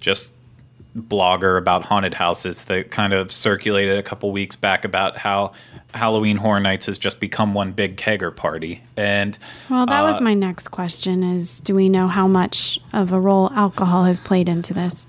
[0.00, 0.32] just
[0.96, 5.52] blogger about haunted houses that kind of circulated a couple weeks back about how
[5.94, 9.36] Halloween Horror Nights has just become one big kegger party, and
[9.70, 13.20] Well, that Uh, was my next question is do we know how much of a
[13.20, 15.06] role alcohol has played into this?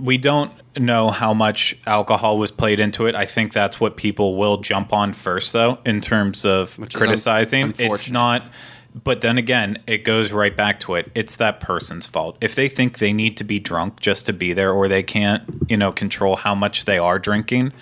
[0.00, 3.14] we don't know how much alcohol was played into it.
[3.14, 7.62] I think that's what people will jump on first, though, in terms of Which criticizing.
[7.62, 8.42] un- it's not.
[9.02, 11.10] But then again, it goes right back to it.
[11.14, 12.36] It's that person's fault.
[12.40, 15.42] If they think they need to be drunk just to be there, or they can't,
[15.68, 17.72] you know, control how much they are drinking,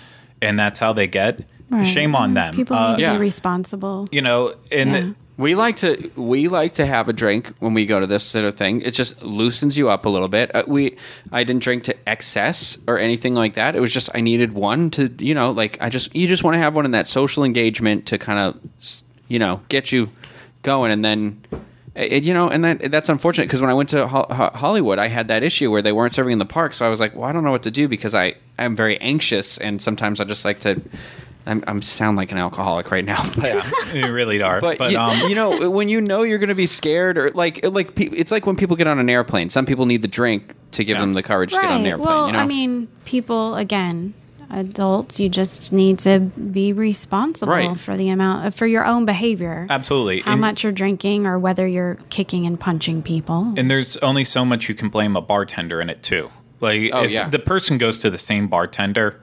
[0.41, 1.83] and that's how they get, Right.
[1.85, 2.53] shame on them.
[2.55, 3.13] People Uh, need to yeah.
[3.13, 4.07] be responsible.
[4.11, 5.09] you know, and Yeah.
[5.35, 8.45] We like to we like to have a drink when we go to this sort
[8.45, 8.81] of thing.
[8.81, 10.55] It just loosens you up a little bit.
[10.55, 10.95] Uh, we
[11.31, 13.75] I didn't drink to excess or anything like that.
[13.75, 16.53] It was just I needed one to you know like I just you just want
[16.53, 18.59] to have one in that social engagement to kind of
[19.27, 20.09] you know get you
[20.63, 21.41] going and then.
[21.95, 24.97] It, you know, and that that's unfortunate because when I went to Ho- Ho- Hollywood,
[24.97, 26.73] I had that issue where they weren't serving in the park.
[26.73, 28.99] So I was like, "Well, I don't know what to do because I I'm very
[28.99, 30.81] anxious, and sometimes I just like to."
[31.45, 33.21] I'm, I'm sound like an alcoholic right now.
[33.43, 34.59] yeah, you really are.
[34.61, 37.29] but, But, you, um, you know when you know you're going to be scared or
[37.31, 40.07] like like pe- it's like when people get on an airplane some people need the
[40.07, 41.01] drink to give Yeah.
[41.01, 44.13] them the courage to get on an airplane Well, you know I mean, people again,
[44.53, 47.77] adults, you just need to be responsible Right.
[47.77, 49.67] for the amount for your own behavior.
[49.69, 50.21] absolutely.
[50.21, 53.53] How And- much you're drinking or whether you're kicking and punching people.
[53.57, 56.29] And there's only so much you can blame a bartender in it too.
[56.61, 57.27] Like Oh, if yeah.
[57.29, 59.19] the person goes to the same bartender,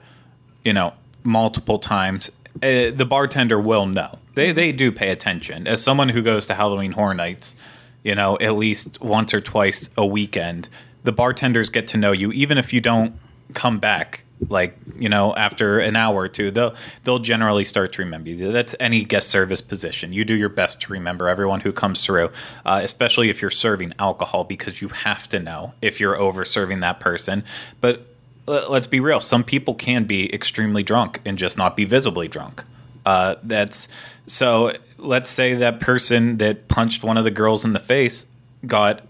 [0.63, 2.29] you know, multiple times,
[2.61, 4.19] uh, the bartender will know.
[4.35, 5.67] They they do pay attention.
[5.67, 7.55] As someone who goes to Halloween Horror Nights,
[8.03, 10.69] you know, at least once or twice a weekend,
[11.03, 13.13] the bartenders get to know you even if you don't
[13.53, 18.01] come back like you know after an hour or two they'll they'll generally start to
[18.01, 18.51] remember you.
[18.51, 20.13] That's any guest service position.
[20.13, 22.29] You do your best to remember everyone who comes through
[22.65, 26.79] uh, especially if you're serving alcohol because you have to know if you're over serving
[26.81, 27.43] that person.
[27.79, 28.07] But
[28.47, 32.63] let's be real some people can be extremely drunk and just not be visibly drunk.
[33.05, 33.87] Uh, that's
[34.27, 38.25] so let's say that person that punched one of the girls in the face
[38.65, 39.01] got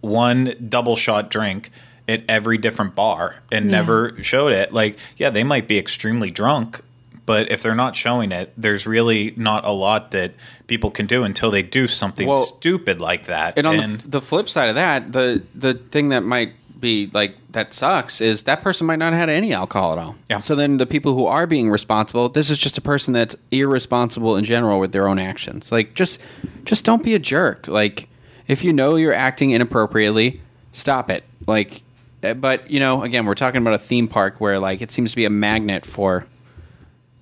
[0.00, 1.70] one double shot drink
[2.10, 3.70] at every different bar and Yeah.
[3.70, 4.72] never showed it.
[4.72, 6.80] Like, yeah, they might be extremely drunk,
[7.26, 10.32] but if they're not showing it, there's really not a lot that
[10.66, 13.54] people can do until they do something Well, stupid like that.
[13.56, 17.10] and on And- the, the flip side of that the the thing that might be
[17.12, 20.38] like that sucks is that person might not have had any alcohol at all Yeah.
[20.40, 24.36] so then the people who are being responsible this is just a person that's irresponsible
[24.36, 26.18] in general with their own actions like just
[26.64, 28.08] just don't be a jerk like
[28.48, 30.40] if you know you're acting inappropriately
[30.72, 31.82] stop it like
[32.20, 35.16] but you know again we're talking about a theme park where like it seems to
[35.16, 36.26] be a magnet for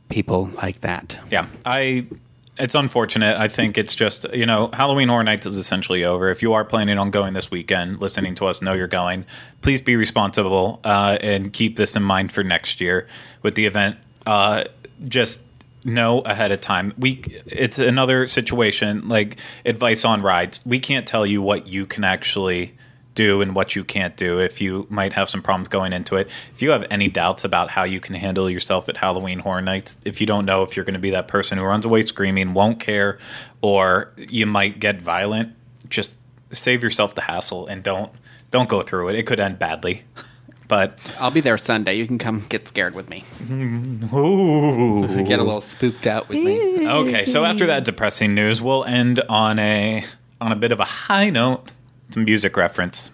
[0.09, 2.07] people like that Yeah, I.
[2.61, 3.37] It's unfortunate.
[3.37, 6.29] I think it's just you know Halloween Horror Nights is essentially over.
[6.29, 9.27] If you are planning on going this weekend, listening to us, know you're going.
[9.63, 13.07] Please be responsible uh, and keep this in mind for next year
[13.43, 13.97] with the event.
[14.27, 14.65] Uh,
[15.07, 15.41] just
[15.85, 16.93] know ahead of time.
[16.99, 20.61] We it's another situation like advice on rides.
[20.67, 22.75] We can't tell you what you can actually
[23.19, 26.29] do and what you can't do if you might have some problems going into it.
[26.55, 29.99] If you have any doubts about how you can handle yourself at Halloween Horror Nights,
[30.05, 32.55] if you don't know if you're going to be that person who runs away screaming,
[32.55, 33.19] won't care,
[33.61, 35.53] or you might get violent,
[35.89, 36.17] just
[36.53, 38.13] save yourself the hassle and don't
[38.53, 39.17] don't go through it.
[39.17, 40.05] It could end badly.
[40.69, 41.95] But I'll be there Sunday.
[41.95, 43.25] You can come get scared with me.
[43.51, 45.25] ooh.
[45.25, 46.87] Get a little spooked out with me.
[46.87, 50.05] Okay, so after that depressing news, we'll end on a
[50.43, 51.73] on a bit of a high note.
[52.11, 53.13] Some music reference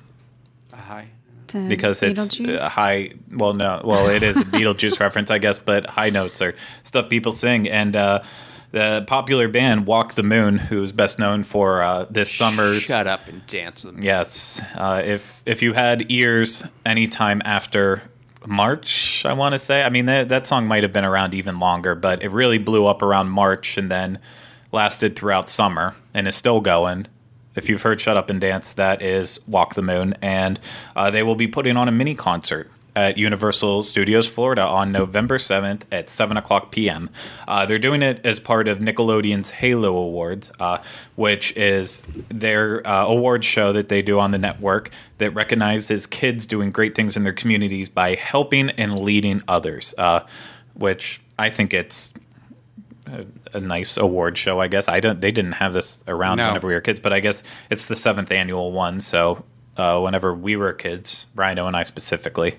[0.95, 1.09] Hi.
[1.49, 3.13] To because it's a high.
[3.31, 7.09] Well, no, well it is a Beetlejuice reference, I guess, but high notes are stuff
[7.09, 7.69] people sing.
[7.69, 8.23] And uh,
[8.71, 13.29] the popular band Walk the Moon, who's best known for uh, this summer's Shut up
[13.29, 14.07] and dance with me.
[14.07, 18.03] Yes, uh, if if you had ears anytime after
[18.47, 19.83] March, I want to say.
[19.83, 22.87] I mean, that that song might have been around even longer, but it really blew
[22.87, 24.19] up around March and then
[24.73, 27.07] lasted throughout summer and is still going.
[27.55, 30.59] If you've heard "Shut Up and Dance," that is "Walk the Moon," and
[30.97, 35.39] uh, they will be putting on a mini concert at Universal Studios Florida on November
[35.39, 37.11] 7th at 7 o'clock p.m.
[37.49, 40.79] Uh, they're doing it as part of Nickelodeon's Halo Awards, uh,
[41.17, 46.47] which is their uh, award show that they do on the network that recognizes kids
[46.47, 50.21] doing great things in their communities by helping and leading others, uh,
[50.75, 52.15] which I think it's
[53.55, 54.61] a, a nice award show.
[54.61, 55.21] I guess I don't.
[55.21, 56.49] They didn't have this around No.
[56.49, 59.01] whenever we were kids, but I guess it's the seventh annual one.
[59.01, 59.45] So
[59.77, 62.57] uh, whenever we were kids, Rhino and I specifically.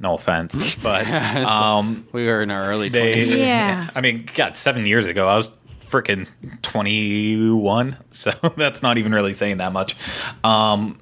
[0.00, 3.16] No offense, but um, We were in our early they.
[3.22, 3.36] 20s.
[3.38, 3.90] Yeah.
[3.94, 5.48] I mean, God, seven years ago, I was
[5.88, 6.28] freaking
[6.62, 9.96] twenty-one, so that's not even really saying that much.
[10.44, 10.98] Um,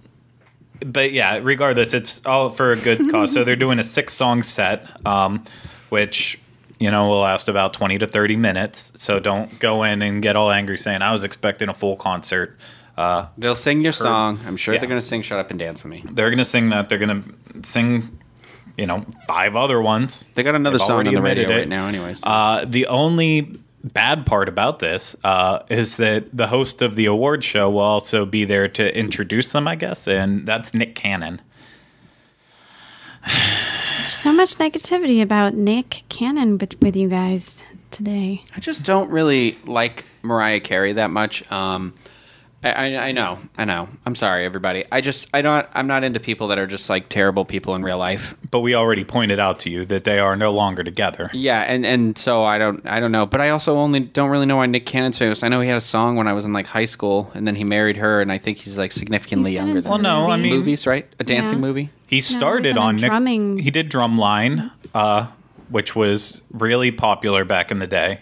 [0.85, 3.33] but yeah, regardless, it's all for a good cause.
[3.33, 5.45] so they're doing a six-song set, um,
[5.89, 6.39] which
[6.79, 8.93] you know will last about twenty to thirty minutes.
[8.97, 12.57] So don't go in and get all angry saying I was expecting a full concert.
[12.97, 14.41] Uh, They'll sing your song.
[14.47, 14.81] I'm sure Yeah.
[14.81, 16.89] they're going to sing "Shut Up and Dance with Me." they're gonna sing that.
[16.89, 17.23] They're gonna
[17.63, 18.19] sing,
[18.79, 20.25] you know, five other ones.
[20.35, 21.55] They got another They've song on the radio it.
[21.57, 22.21] right now, anyways.
[22.23, 27.45] Uh, the only bad part about this uh, is that the host of the award
[27.45, 31.41] show will also be there to introduce them, I guess, and that's Nick Cannon.
[34.07, 38.45] There's so much negativity about Nick Cannon with you guys today.
[38.55, 41.43] I just don't really like Mariah Carey that much.
[41.51, 41.93] Um,
[42.67, 43.89] I, I, I know, I know.
[44.05, 44.85] I'm sorry, everybody.
[44.91, 47.83] I just, I don't, I'm not into people that are just like terrible people in
[47.83, 48.35] real life.
[48.51, 51.31] But we already pointed out to you that they are no longer together.
[51.33, 53.27] Yeah, and and so I don't, I don't know.
[53.27, 55.43] But I also only don't really know why Nick Cannon's famous.
[55.43, 57.55] I know he had a song when I was in like high school, and then
[57.55, 60.03] he married her, and I think he's like significantly He's been younger in than some.
[60.03, 61.07] Well, no, I mean- movies, right?
[61.21, 61.63] A dancing Yeah.
[61.67, 61.91] movie.
[62.09, 65.27] He started in a on Nick, drumming- He did Drumline, uh,
[65.69, 68.21] which was really popular back in the day.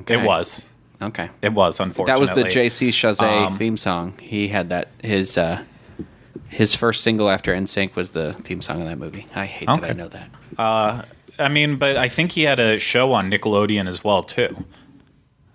[0.00, 0.14] Okay.
[0.20, 0.64] It was.
[1.04, 1.28] Okay.
[1.42, 2.26] It was, unfortunately.
[2.26, 4.18] That was the JC Chasez Um, theme song.
[4.20, 5.62] He had that his uh
[6.48, 9.26] his first single after NSYNC was the theme song of that movie.
[9.34, 10.28] I hate that I know that.
[10.56, 11.02] Uh,
[11.38, 14.64] I mean, but I think he had a show on Nickelodeon as well too.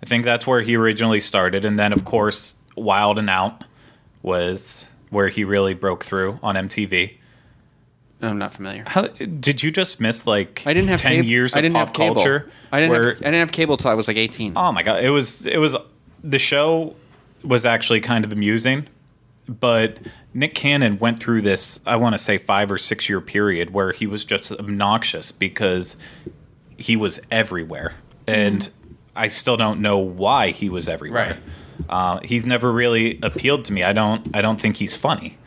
[0.02, 3.64] I think that's where he originally started, and then of course Wild and Out
[4.22, 7.14] was where he really broke through on MTV.
[8.22, 8.84] I'm not familiar.
[8.86, 11.28] How did you just miss like I didn't have ten cable.
[11.28, 12.14] years of I didn't pop have cable.
[12.16, 12.50] culture?
[12.70, 14.54] I didn't where, have, I didn't have cable till I was like 18.
[14.56, 15.76] oh my god, it was it was
[16.22, 16.94] the show
[17.42, 18.86] was actually kind of amusing,
[19.48, 19.98] but
[20.34, 23.92] Nick Cannon went through this I want to say five or six year period where
[23.92, 25.96] he was just obnoxious because
[26.76, 27.94] he was everywhere,
[28.26, 28.68] and
[29.16, 31.38] I still don't know why he was everywhere.
[31.88, 33.82] Uh, he's never really appealed to me.
[33.82, 34.36] I don't.
[34.36, 35.38] I don't think he's funny.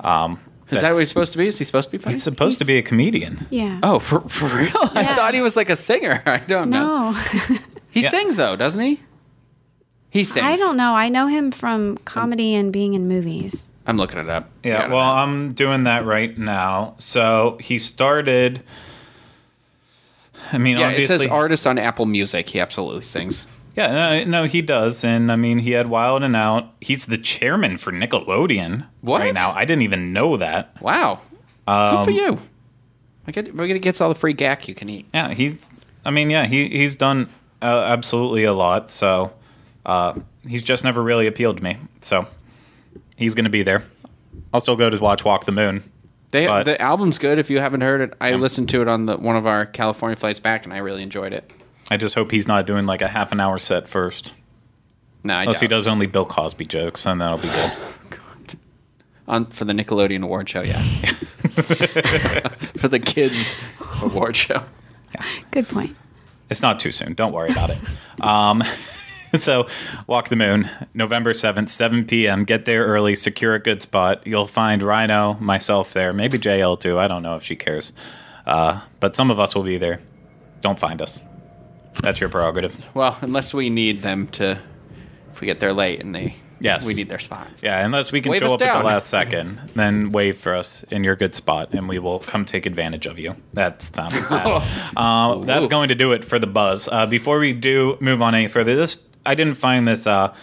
[0.00, 0.40] Um,
[0.76, 1.46] Is that what he's supposed to be?
[1.46, 2.14] Is he supposed to be funny?
[2.14, 3.46] He's supposed to be a comedian.
[3.50, 3.80] Yeah.
[3.82, 4.70] oh, for for real?
[4.94, 5.16] I Yeah.
[5.16, 6.22] thought he was like a singer.
[6.26, 7.12] I don't know.
[7.12, 7.58] no.
[7.90, 8.10] He Yeah.
[8.10, 9.00] sings though, doesn't he?
[10.10, 10.44] He sings.
[10.44, 10.94] I don't know.
[10.94, 13.70] I know him from comedy and being in movies.
[13.86, 14.50] I'm looking it up.
[14.64, 15.10] I Yeah, got it well.
[15.12, 16.94] I'm doing that right now.
[16.98, 18.62] So he started.
[20.52, 22.48] I mean, yeah, it obviously, says artist on Apple Music.
[22.48, 23.46] He absolutely sings.
[23.76, 26.72] Yeah, no, he does, and I mean, he had Wild and Out.
[26.80, 29.20] He's the chairman for Nickelodeon What?
[29.20, 29.50] right now.
[29.52, 30.80] I didn't even know that.
[30.80, 31.20] Wow.
[31.66, 32.38] Good Um, for you.
[33.26, 35.06] I get, we're gonna get all the free Gak you can eat.
[35.12, 35.68] Yeah, he's.
[36.04, 37.28] I mean, yeah, he he's done
[37.62, 38.90] uh, absolutely a lot.
[38.90, 39.32] So
[39.86, 40.14] uh,
[40.46, 41.78] he's just never really appealed to me.
[42.02, 42.26] So
[43.16, 43.82] he's going to be there.
[44.52, 45.82] I'll still go to watch Walk the Moon.
[46.30, 47.38] They, But- the album's good.
[47.38, 48.36] If you haven't heard it, I Yeah.
[48.36, 51.32] listened to it on the, one of our California flights back, and I really enjoyed
[51.32, 51.50] it.
[51.90, 54.34] I just hope he's not doing like a half an hour set first.
[55.22, 57.72] No, I Unless he does only Bill Cosby jokes, then that'll be good.
[59.28, 60.62] on for the Nickelodeon award show.
[60.62, 60.80] Yeah,
[62.76, 63.54] for the kids
[64.02, 64.64] award show.
[65.50, 65.96] Good point.
[66.50, 67.14] It's not too soon.
[67.14, 67.78] Don't worry about it.
[68.20, 68.62] Um,
[69.36, 69.66] so,
[70.06, 72.44] Walk the Moon, November 7th, 7 p.m.
[72.44, 74.26] Get there early, secure a good spot.
[74.26, 76.98] You'll find Rhino, myself there, maybe JL too.
[76.98, 77.92] I don't know if she cares.
[78.46, 80.00] Uh, but some of us will be there.
[80.60, 81.22] Don't find us.
[82.02, 82.76] That's your prerogative.
[82.94, 84.58] Well, unless we need them to,
[85.32, 86.86] if we get there late and they, Yes.
[86.86, 87.62] we need their spots.
[87.62, 88.78] Yeah, unless we can Wave show us up at down.
[88.78, 92.44] the last second, then wave for us in your good spot, and we will come
[92.44, 93.36] take advantage of you.
[93.52, 94.12] That's bad.
[94.96, 96.88] uh, that's going to do it for the buzz.
[96.90, 100.34] Uh, before we do move on any further, this I didn't find this uh,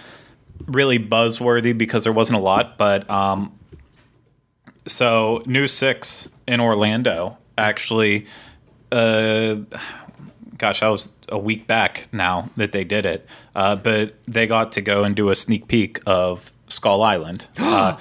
[0.67, 3.57] really buzzworthy because there wasn't a lot, but um,
[4.85, 8.25] so News Six in Orlando actually.
[8.91, 9.55] Uh,
[10.57, 13.25] gosh, I was a week back now that they did it.
[13.55, 17.97] Uh, but they got to go and do a sneak peek of Skull Island uh,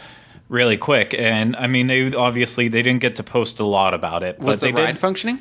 [0.49, 1.14] really quick.
[1.14, 4.39] And I mean, they obviously they didn't get to post a lot about it.
[4.39, 5.39] Was but they the ride did, functioning?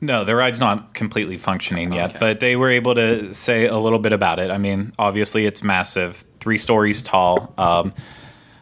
[0.00, 2.18] no, the ride's not completely functioning yet, Okay.
[2.18, 4.50] but they were able to say a little bit about it.
[4.50, 7.52] I mean, obviously it's massive, three stories tall.
[7.58, 7.92] Um,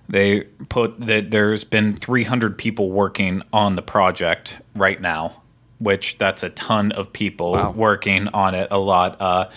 [0.09, 5.38] they put that there's been 300 people working on the project right now,
[5.79, 7.71] which that's a ton of people Wow.
[7.73, 8.69] working on it.
[8.71, 9.21] A lot.
[9.21, 9.49] Uh,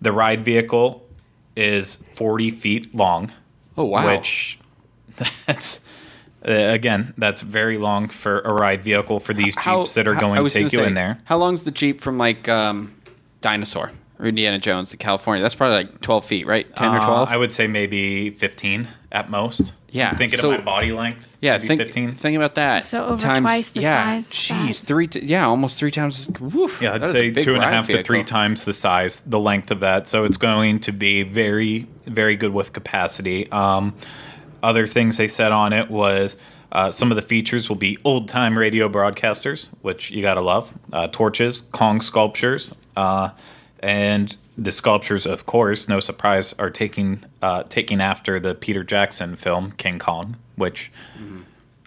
[0.00, 1.06] the ride vehicle
[1.56, 3.32] is 40 feet long.
[3.76, 4.06] Oh, wow.
[4.16, 4.58] Which
[5.46, 5.80] that's.
[6.42, 10.42] Uh, again, that's very long for a ride vehicle for these jeeps that are going
[10.42, 11.20] to take you say, in there.
[11.24, 12.94] How long's the jeep from like um,
[13.42, 15.42] Dinosaur or Indiana Jones to California?
[15.42, 16.74] That's probably like twelve feet, right?
[16.76, 17.28] Ten or Uh, twelve?
[17.30, 19.72] I would say maybe 15 at most.
[19.92, 21.36] Yeah, Thinking so- of my body length.
[21.40, 22.12] yeah, maybe think 15.
[22.12, 22.84] think about that.
[22.84, 24.36] So over Times- twice the yeah, size of
[24.68, 25.08] Jeez, three.
[25.08, 26.28] T- yeah, almost three times.
[26.38, 27.74] Woof, Yeah, I'd that is a say two and a half two and a ride
[27.74, 30.06] half to three times the size, the length of that.
[30.06, 33.50] So it's going to be very, very good with capacity.
[33.50, 33.94] Um,
[34.62, 36.36] other things they said on it was
[36.70, 40.72] uh, some of the features will be old time radio broadcasters, which you gotta love,
[40.92, 43.30] uh, torches, Kong sculptures, uh,
[43.80, 49.36] and the sculptures, of course, no surprise, are taking uh, taking after the Peter Jackson
[49.36, 50.92] film King Kong, which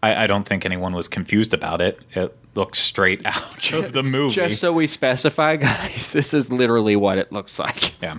[0.01, 1.99] I, I don't think anyone was confused about it.
[2.13, 4.33] It looks straight out of the movie.
[4.35, 7.99] Just so we specify, guys, this is literally what it looks like.
[8.01, 8.17] Yeah.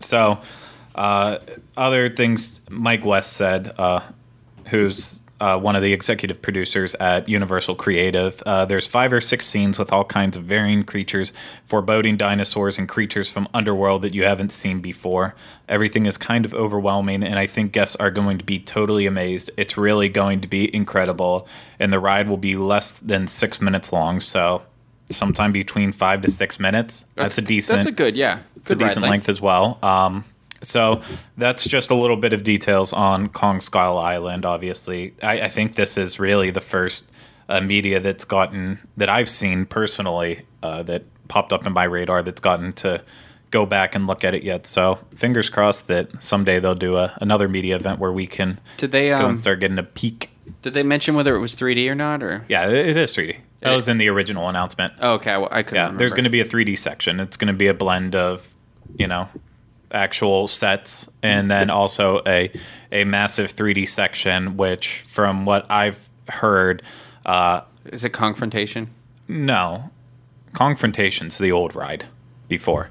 [0.00, 0.40] So,
[0.94, 1.38] uh,
[1.76, 4.00] other things Mike West said, uh,
[4.66, 9.46] who's uh, one of the executive producers at Universal Creative, uh, there's five or six
[9.46, 11.32] scenes with all kinds of varying creatures,
[11.66, 15.34] foreboding dinosaurs and creatures from underworld that you haven't seen before.
[15.68, 19.50] Everything is kind of overwhelming, and I think guests are going to be totally amazed.
[19.56, 21.48] It's really going to be incredible,
[21.80, 24.62] and the ride will be less than six minutes long, so.
[25.10, 27.04] Sometime between five to six minutes.
[27.14, 29.78] That's, a decent That's a good, yeah, a good ride decent length as well.
[29.82, 30.24] Um,
[30.64, 31.00] so
[31.36, 34.44] that's just a little bit of details on Kong Skull Island.
[34.44, 37.10] Obviously, I, I think this is really the first
[37.48, 42.22] uh, media that's gotten that I've seen personally uh, that popped up in my radar
[42.22, 43.02] that's gotten to
[43.50, 44.66] go back and look at it yet.
[44.66, 48.90] So fingers crossed that someday they'll do a, another media event where we can Did
[48.92, 50.30] they, go um, and start getting a peek.
[50.62, 52.22] Did they mention whether it was 3D or not?
[52.22, 53.36] Or Yeah, it, it is 3D.
[53.60, 54.94] That It- was in the original announcement.
[55.00, 55.76] oh, okay, well, I couldn't.
[55.76, 55.98] Yeah, remember.
[56.00, 57.20] there's going to be a 3D section.
[57.20, 58.48] It's going to be a blend of,
[58.98, 59.28] you know,
[59.94, 62.50] actual sets and then also a
[62.92, 64.56] a massive 3D section.
[64.56, 66.82] Which, from what I've heard,
[67.24, 68.88] uh, Is it Kongfrontation?
[69.28, 69.90] no,
[70.52, 72.06] Kongfrontation's the old ride
[72.48, 72.90] before.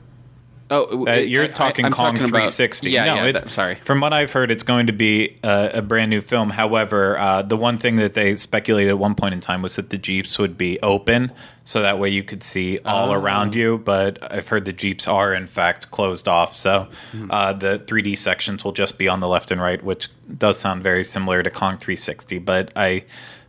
[0.76, 2.92] Oh, Uh, it- you're I- talking I'm Kong talking about- 360.
[2.92, 3.26] yeah, no, yeah.
[3.26, 3.76] it's, that- sorry.
[3.84, 6.52] From what I've heard, it's going to be a, a brand new film.
[6.52, 9.90] However, uh, the one thing that they speculated at one point in time was that
[9.90, 11.32] the Jeeps would be open,
[11.64, 13.14] so that way you could see all Oh.
[13.14, 13.78] around you.
[13.78, 16.58] But I've heard the Jeeps are, in fact, closed off.
[16.58, 17.30] So Hmm.
[17.32, 20.08] uh, the 3D sections will just be on the left and right, which
[20.38, 22.40] does sound very similar to Kong 360.
[22.40, 23.04] But I.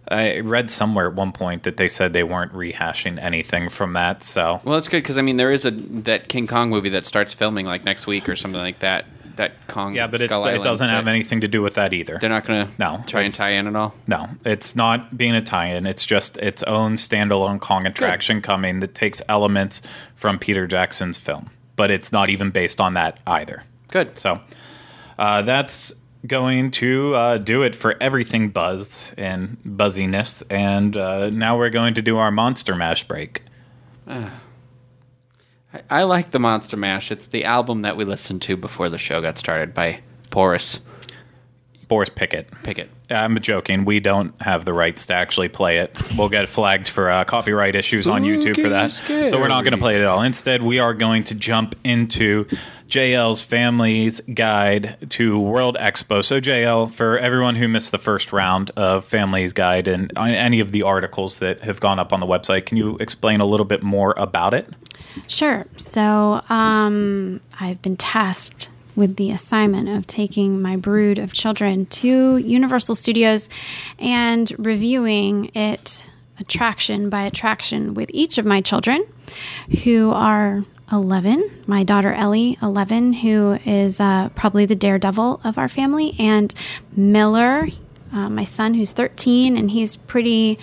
[0.08, 4.22] I read somewhere at one point that they said they weren't rehashing anything from that.
[4.22, 7.06] So Well, it's good because I mean there is a that King Kong movie that
[7.06, 9.06] starts filming like next week or something like that.
[9.36, 9.96] That Kong.
[9.96, 12.18] yeah, but it doesn't have anything to do with that either.
[12.20, 13.92] They're not going to No, try and tie in at all.
[14.06, 15.86] No, it's not being a tie-in.
[15.88, 19.82] It's just its own standalone Kong attraction coming that takes elements
[20.14, 23.64] from Peter Jackson's film, but it's not even based on that either.
[23.88, 24.16] Good.
[24.18, 24.40] So
[25.18, 25.92] uh, that's
[26.26, 30.42] going to uh, do it for everything buzz and buzziness.
[30.50, 33.42] And uh, now we're going to do our Monster Mash break.
[34.06, 34.30] I,
[35.90, 37.10] I like the Monster Mash.
[37.10, 40.00] It's the album that we listened to before the show got started by
[40.30, 40.80] Boris
[41.88, 42.50] Boris Pickett.
[42.62, 42.90] Pickett.
[43.10, 43.84] I'm joking.
[43.84, 46.00] We don't have the rights to actually play it.
[46.16, 48.90] We'll get flagged for uh, copyright issues on YouTube for that.
[48.90, 50.22] Spooky So we're not going to play it at all.
[50.22, 52.46] Instead, we are going to jump into
[52.88, 56.24] JL's Family's Guide to World Expo.
[56.24, 60.70] So, JL, for everyone who missed the first round of Family's Guide and any of
[60.72, 63.82] the articles that have gone up on the website, can you explain a little bit
[63.82, 64.68] more about it?
[65.26, 65.66] Sure.
[65.76, 72.36] So, um, I've been tasked with the assignment of taking my brood of children to
[72.36, 73.48] Universal Studios
[73.98, 76.08] and reviewing it
[76.38, 79.04] attraction by attraction with each of my children
[79.84, 81.62] who are 11.
[81.66, 86.54] My daughter Ellie, 11, who is uh, probably the daredevil of our family, and
[86.94, 87.68] Miller,
[88.12, 90.58] uh, my son, who's 13, and he's pretty,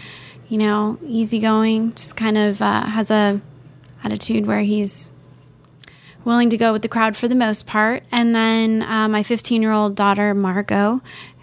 [0.47, 3.41] you know, easygoing, just kind of uh, has a
[4.03, 5.09] attitude where he's
[6.23, 8.03] willing to go with the crowd for the most part.
[8.11, 11.01] And then uh, my 15 year old daughter, Margot,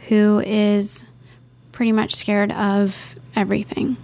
[0.09, 1.05] who is
[1.72, 3.97] pretty much scared of everything.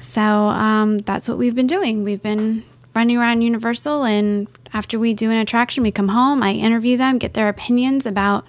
[0.00, 2.04] So um, that's what we've been doing.
[2.04, 2.64] We've been
[2.98, 7.18] running around Universal, and after we do an attraction, we come home, I interview them,
[7.18, 8.44] get their opinions about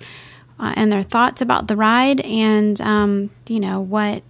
[0.60, 4.24] uh, and their thoughts about the ride, and um, you know what.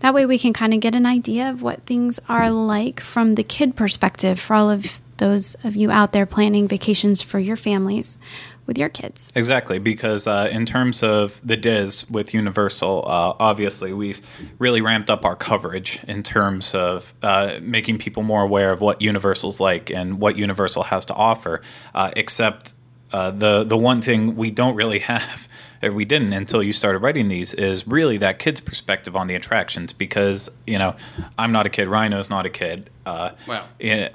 [0.00, 3.36] That way, we can kind of get an idea of what things are like from
[3.36, 7.56] the kid perspective for all of those of you out there planning vacations for your
[7.56, 8.18] families
[8.66, 9.32] with your kids.
[9.34, 14.20] Exactly, because uh, in terms of the DIS with Universal, uh, obviously we've
[14.58, 19.02] really ramped up our coverage in terms of uh, making people more aware of what
[19.02, 21.60] Universal's like and what Universal has to offer.
[21.94, 22.72] Uh, except
[23.12, 25.48] uh, the the one thing we don't really have
[25.92, 29.92] we didn't until you started writing these is really that kid's perspective on the attractions
[29.92, 30.94] because you know
[31.38, 32.90] I'm not a kid, Rhino's not a kid.
[33.04, 33.66] Uh, wow.
[33.78, 34.10] In,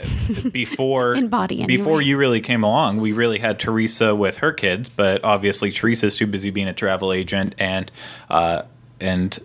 [0.52, 1.78] before in body anyway.
[1.78, 6.18] before you really came along, we really had Teresa with her kids, but obviously Teresa's
[6.18, 7.92] too busy being a travel agent and
[8.30, 8.64] uh,
[9.00, 9.40] and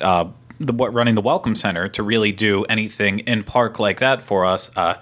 [0.00, 0.26] uh,
[0.58, 4.44] the what running the welcome center to really do anything in park like that for
[4.44, 4.70] us.
[4.76, 4.94] Uh,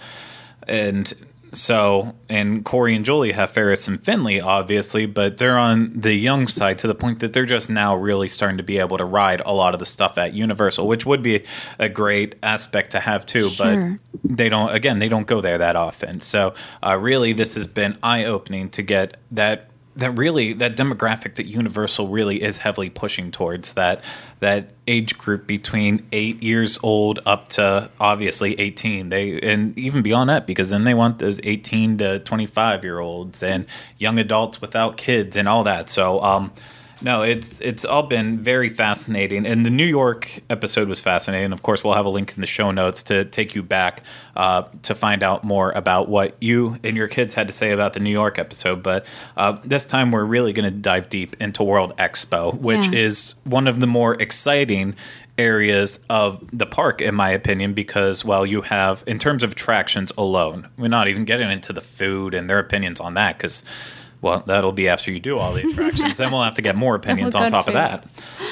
[0.66, 1.14] and
[1.53, 6.46] so, and Corey and Julie have Ferris and Finley, obviously, but they're on the young
[6.46, 9.40] side to the point that they're just now really starting to be able to ride
[9.44, 11.44] a lot of the stuff at Universal, which would be
[11.78, 13.49] a great aspect to have too.
[13.49, 13.99] Sure.
[14.22, 16.20] But they don't, again, they don't go there that often.
[16.20, 21.34] So, uh, really, this has been eye opening to get that that really that demographic
[21.34, 24.01] that Universal really is heavily pushing towards that
[24.38, 29.09] that age group between eight years old up to obviously eighteen.
[29.09, 33.01] They and even beyond that because then they want those eighteen to twenty five year
[33.01, 33.66] olds and
[33.99, 35.88] young adults without kids and all that.
[35.88, 36.53] So um,
[37.01, 41.53] no, it's it's all been very fascinating, and the New York episode was fascinating.
[41.53, 44.03] Of course, we'll have a link in the show notes to take you back
[44.36, 47.92] uh, to find out more about what you and your kids had to say about
[47.92, 48.82] the New York episode.
[48.82, 52.99] But uh, this time, we're really going to dive deep into World Expo, which yeah.
[52.99, 54.94] is one of the more exciting
[55.38, 60.12] areas of the park, in my opinion, because well, you have in terms of attractions
[60.18, 63.62] alone, we're not even getting into the food and their opinions on that because
[64.20, 66.16] well, that'll be after you do all the attractions.
[66.16, 68.06] then we'll have to get more opinions on top of that.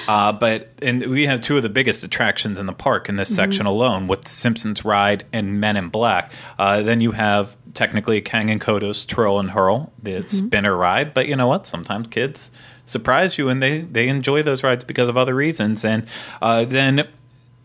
[0.08, 3.28] Uh, but and we have two of the biggest attractions in the park in this
[3.28, 3.36] mm-hmm.
[3.36, 6.32] section alone, with Simpsons Ride and Men in Black.
[6.58, 10.28] Uh, then you have technically Kang and Kodos Twirl and Hurl, the mm-hmm.
[10.28, 11.12] spinner ride.
[11.12, 11.66] But you know what?
[11.66, 12.50] Sometimes kids
[12.86, 15.84] surprise you and they they enjoy those rides because of other reasons.
[15.84, 16.06] And
[16.40, 17.08] uh, then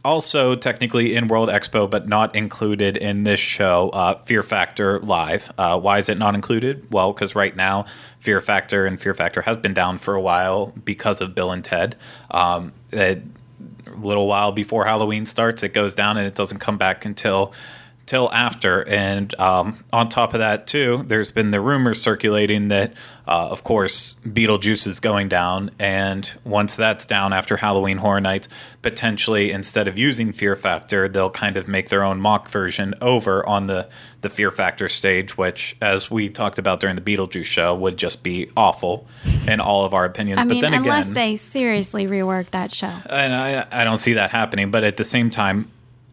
[0.04, 5.52] also technically in World Expo, but not included in this show, uh, Fear Factor Live.
[5.58, 6.91] Uh, why is it not included?
[6.91, 7.86] Well, because right now
[8.20, 11.64] Fear Factor and Fear Factor has been down for a while because of Bill and
[11.64, 11.95] Ted.
[12.32, 13.22] Um, a
[13.95, 17.54] little while before Halloween starts, it goes down and it doesn't come back until
[18.12, 18.86] till after.
[18.89, 22.91] And um, on top of that, too, there's been the rumors circulating that,
[23.26, 25.72] uh, of course, Beetlejuice is going down.
[25.80, 28.49] And once that's down after Halloween Horror Nights,
[28.82, 33.47] potentially instead of using Fear Factor, they'll kind of make their own mock version over
[33.47, 33.88] on the,
[34.20, 38.24] the Fear Factor stage, which, as we talked about during the Beetlejuice show, would just
[38.24, 39.07] be awful
[39.47, 40.41] in all of our opinions.
[40.41, 42.93] I mean, but then again, unless again, they seriously rework that show.
[43.09, 44.70] And I, I don't see that happening.
[44.70, 45.72] But at the same time,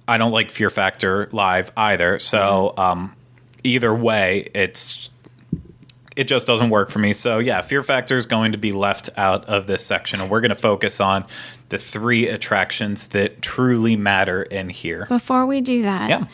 [0.09, 2.19] I don't like Fear Factor live either.
[2.19, 3.15] So um,
[3.63, 5.11] either way, it's
[6.17, 7.13] it just doesn't work for me.
[7.13, 10.41] So yeah, Fear Factor is going to be left out of this section, and we're
[10.41, 11.27] going to focus on
[11.69, 15.05] the three attractions that truly matter in here.
[15.07, 16.25] Before we do that, yeah.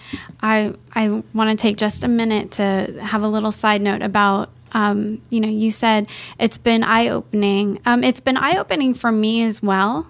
[0.40, 4.50] I I want to take just a minute to have a little side note about.
[4.76, 6.08] Um, you know, you said
[6.40, 7.80] it's been eye opening.
[7.86, 10.06] Um, it's been eye opening for me as well,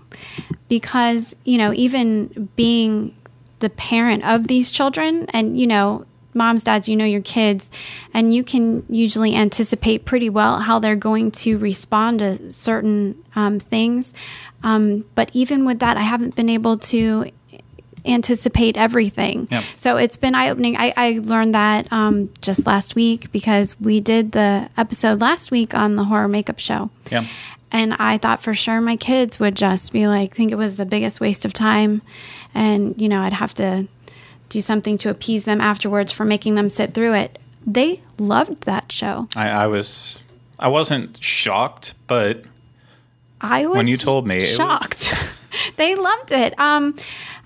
[0.68, 3.14] because you know, even being
[3.60, 7.70] the parent of these children and you know moms dads you know your kids
[8.12, 13.60] and you can usually anticipate pretty well how they're going to respond to certain um,
[13.60, 14.12] things
[14.62, 17.30] um, but even with that i haven't been able to
[18.06, 19.48] anticipate everything.
[19.50, 19.64] Yep.
[19.76, 20.76] So it's been eye opening.
[20.76, 25.74] I, I learned that um, just last week because we did the episode last week
[25.74, 26.90] on the horror makeup show.
[27.10, 27.26] Yeah.
[27.74, 30.84] And I thought for sure my kids would just be like, think it was the
[30.84, 32.02] biggest waste of time.
[32.54, 33.88] And, you know, I'd have to
[34.48, 37.36] do something to appease them afterwards for making them sit through it.
[37.66, 39.26] They loved that show.
[39.34, 40.20] I, I was,
[40.60, 42.44] I wasn't shocked, but
[43.40, 45.12] I was When you told me, it was- shocked.
[45.76, 46.56] they loved it.
[46.60, 46.94] Um,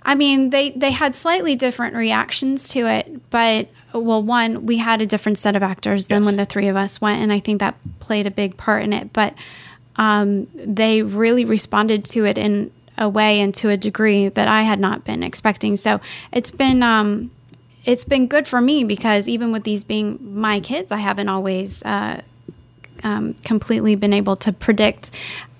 [0.02, 5.00] I mean, they they had slightly different reactions to it, but well, one we had
[5.02, 6.26] a different set of actors than Yes.
[6.26, 8.92] when the three of us went, and I think that played a big part in
[8.92, 9.12] it.
[9.12, 9.34] But
[9.98, 14.62] um, they really responded to it in a way and to a degree that I
[14.62, 15.76] had not been expecting.
[15.76, 16.00] So
[16.32, 17.30] it's been um,
[17.84, 21.82] it's been good for me because even with these being my kids, I haven't always
[21.82, 22.22] uh,
[23.02, 25.10] um, completely been able to predict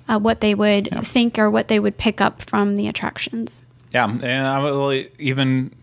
[0.08, 3.62] uh, what they would think or what they would pick up from the attractions.
[3.92, 5.74] Yeah, and I will even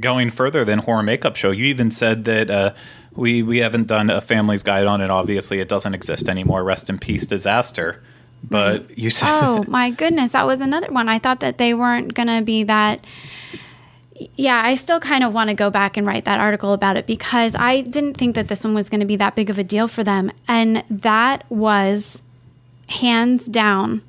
[0.00, 1.50] going further than horror makeup show.
[1.50, 2.74] You even said that uh,
[3.16, 5.10] we we haven't done a family's guide on it.
[5.10, 6.64] Obviously, it doesn't exist anymore.
[6.64, 8.02] Rest in peace, disaster.
[8.42, 9.00] But mm-hmm.
[9.00, 11.08] you said Oh my goodness, that was another one.
[11.08, 13.04] I thought that they weren't going to be that.
[14.36, 17.04] Yeah, I still kind of want to go back and write that article about it
[17.04, 19.64] because I didn't think that this one was going to be that big of a
[19.64, 20.30] deal for them.
[20.46, 22.22] And that was
[22.88, 24.02] hands down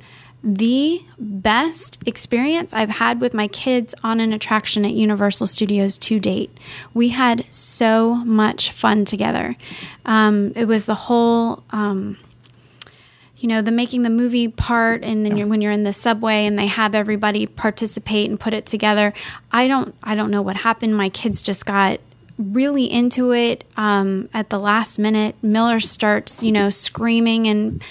[0.46, 6.20] the best experience I've had with my kids on an attraction at Universal Studios to
[6.20, 6.56] date.
[6.94, 9.56] We had so much fun together.
[10.06, 11.64] Um, it was the whole.
[11.72, 12.18] Um,
[13.38, 16.46] you know the making the movie part and then you're, when you're in the subway
[16.46, 19.14] and they have everybody participate and put it together
[19.52, 22.00] i don't i don't know what happened my kids just got
[22.38, 27.84] really into it um, at the last minute miller starts you know screaming and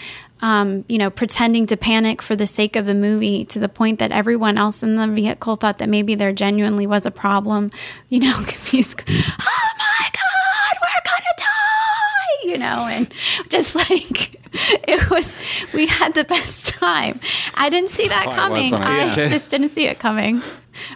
[0.45, 3.99] um, you know pretending to panic for the sake of the movie to the point
[3.99, 7.71] that everyone else in the vehicle thought that maybe there genuinely was a problem
[8.11, 13.13] you know because he's oh my god we're gonna die you know and
[13.49, 14.39] just like
[14.87, 15.35] it was
[15.73, 17.19] we had the best time.
[17.55, 18.73] I didn't see that coming.
[18.73, 20.43] I i just didn't see it coming.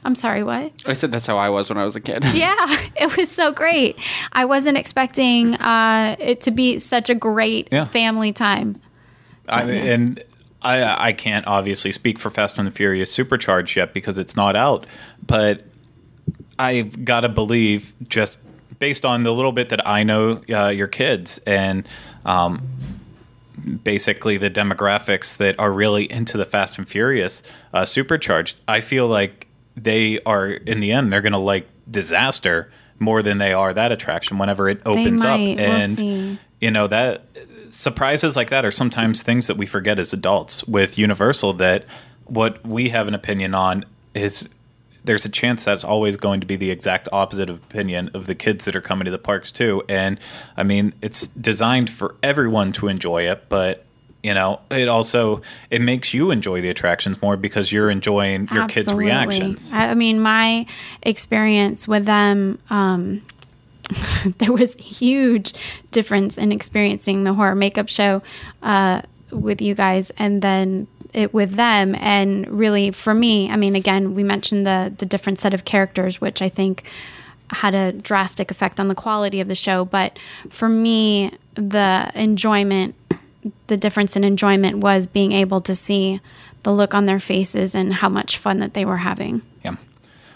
[0.05, 0.73] I'm sorry what?
[0.87, 2.23] I said that's how I was when I was a kid.
[2.35, 2.55] yeah
[3.01, 3.99] it was so great.
[4.33, 7.85] I wasn't expecting uh, it to be such a great Yeah.
[7.87, 8.81] family time
[9.51, 10.23] I, and
[10.63, 14.57] I I can't obviously speak for Fast and the Furious Supercharged yet because it's not
[14.57, 14.87] out,
[15.27, 15.65] but
[16.59, 18.39] I've got to believe just
[18.79, 21.87] based on the little bit that I know uh, your kids and
[22.25, 22.63] um,
[23.83, 27.43] basically the demographics that are really into the Fast and Furious
[27.73, 28.57] uh, Supercharged.
[28.67, 29.47] I feel like
[29.77, 33.93] they are in the end they're going to like Disaster more than they are that
[33.93, 35.53] attraction whenever it opens might.
[35.53, 36.39] up We'll and see.
[36.61, 37.25] you know that
[37.73, 41.85] surprises like that are sometimes things that we forget as adults with universal that
[42.27, 44.49] what we have an opinion on is
[45.05, 48.35] there's a chance that's always going to be the exact opposite of opinion of the
[48.35, 49.83] kids that are coming to the parks too.
[49.89, 50.19] And
[50.57, 53.85] i mean it's designed for everyone to enjoy it but
[54.23, 55.41] you know it also
[55.71, 59.73] it makes you enjoy the attractions more because you're enjoying your kids reactions.
[59.73, 60.67] I, I mean, my
[61.03, 63.23] experience with them, um,
[64.39, 65.55] there was huge
[65.91, 68.23] difference in experiencing the horror makeup show
[68.63, 71.95] uh, with you guys, and then it with them.
[71.97, 76.21] And really, for me, I mean, again, we mentioned the the different set of characters,
[76.21, 76.89] which I think
[77.51, 79.85] had a drastic effect on the quality of the show.
[79.85, 80.19] But
[80.51, 82.95] for me, the enjoyment
[83.69, 86.21] the difference in enjoyment was being able to see
[86.65, 89.43] the look on their faces and how much fun that they were having.
[89.65, 89.77] Yeah.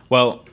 [0.08, 0.44] Well,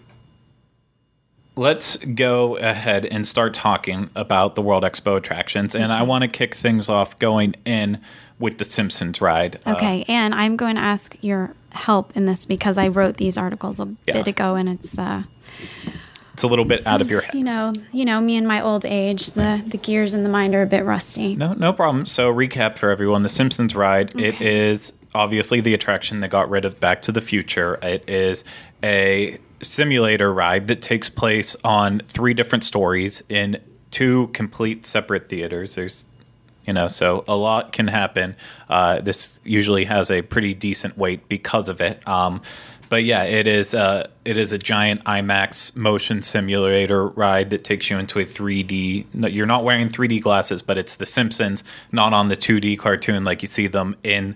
[1.60, 5.76] let's go ahead and start talking about the World Expo attractions.
[5.76, 8.00] And I want to kick things off going in
[8.40, 9.58] with the Simpsons ride.
[9.66, 13.38] Uh, Okay, and I'm going to ask your help in this because I wrote these
[13.38, 14.14] articles a Yeah.
[14.14, 15.24] bit ago, and it's uh,
[16.34, 17.36] it's a little bit out of your head.
[17.36, 20.56] you know, you know, me and my old age, the the gears in the mind
[20.56, 21.36] are a bit rusty.
[21.36, 22.06] No, no problem.
[22.06, 24.16] So, recap for everyone: the Simpsons ride.
[24.16, 24.70] It Okay.
[24.70, 27.78] is obviously the attraction that got rid of Back to the Future.
[27.84, 28.46] It is
[28.82, 35.76] a simulator ride that takes place on three different stories in two complete separate theaters.
[35.76, 36.08] There's
[36.66, 38.36] you know so a lot can happen.
[38.70, 42.08] Uh, this usually has a pretty decent weight because of it.
[42.08, 42.42] Um,
[42.90, 47.90] but yeah it is uh, it is a giant imax motion simulator ride that takes
[47.90, 52.14] you into a 3d no, you're not wearing 3d glasses but it's the simpsons not
[52.14, 54.36] on the 2d cartoon like you see them in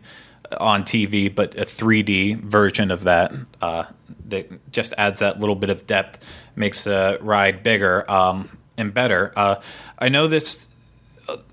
[0.60, 3.34] on tv but a 3d version of that.
[3.62, 3.86] Uh,
[4.34, 6.24] that just adds that little bit of depth
[6.56, 9.56] makes the ride bigger um, and better uh,
[10.00, 10.68] i know this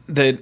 [0.08, 0.40] that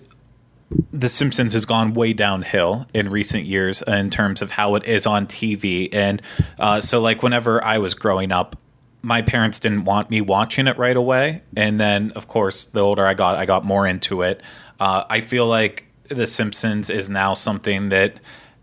[0.92, 5.06] The Simpsons has gone way downhill in recent years in terms of how it is
[5.06, 5.88] on TV.
[5.92, 6.20] And
[6.58, 8.56] uh, so, like, whenever I was growing up,
[9.00, 11.42] my parents didn't want me watching it right away.
[11.56, 14.42] And then, of course, the older I got, I got more into it.
[14.78, 18.14] Uh, I feel like The Simpsons is now something that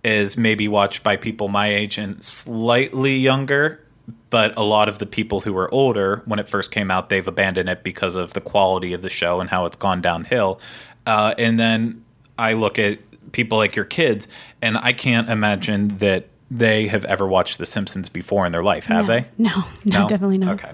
[0.05, 3.81] is maybe watched by people my age and slightly younger.
[4.29, 7.27] But a lot of the people who were older when it first came out, they've
[7.27, 10.59] abandoned it because of the quality of the show and how it's gone downhill.
[11.07, 12.03] Uh, and then
[12.37, 12.99] I look at
[13.31, 14.27] people like your kids,
[14.61, 18.85] and I can't imagine that they have ever watched The Simpsons before in their life,
[18.85, 19.25] have no, they?
[19.37, 20.63] No, no, definitely not.
[20.63, 20.71] Okay.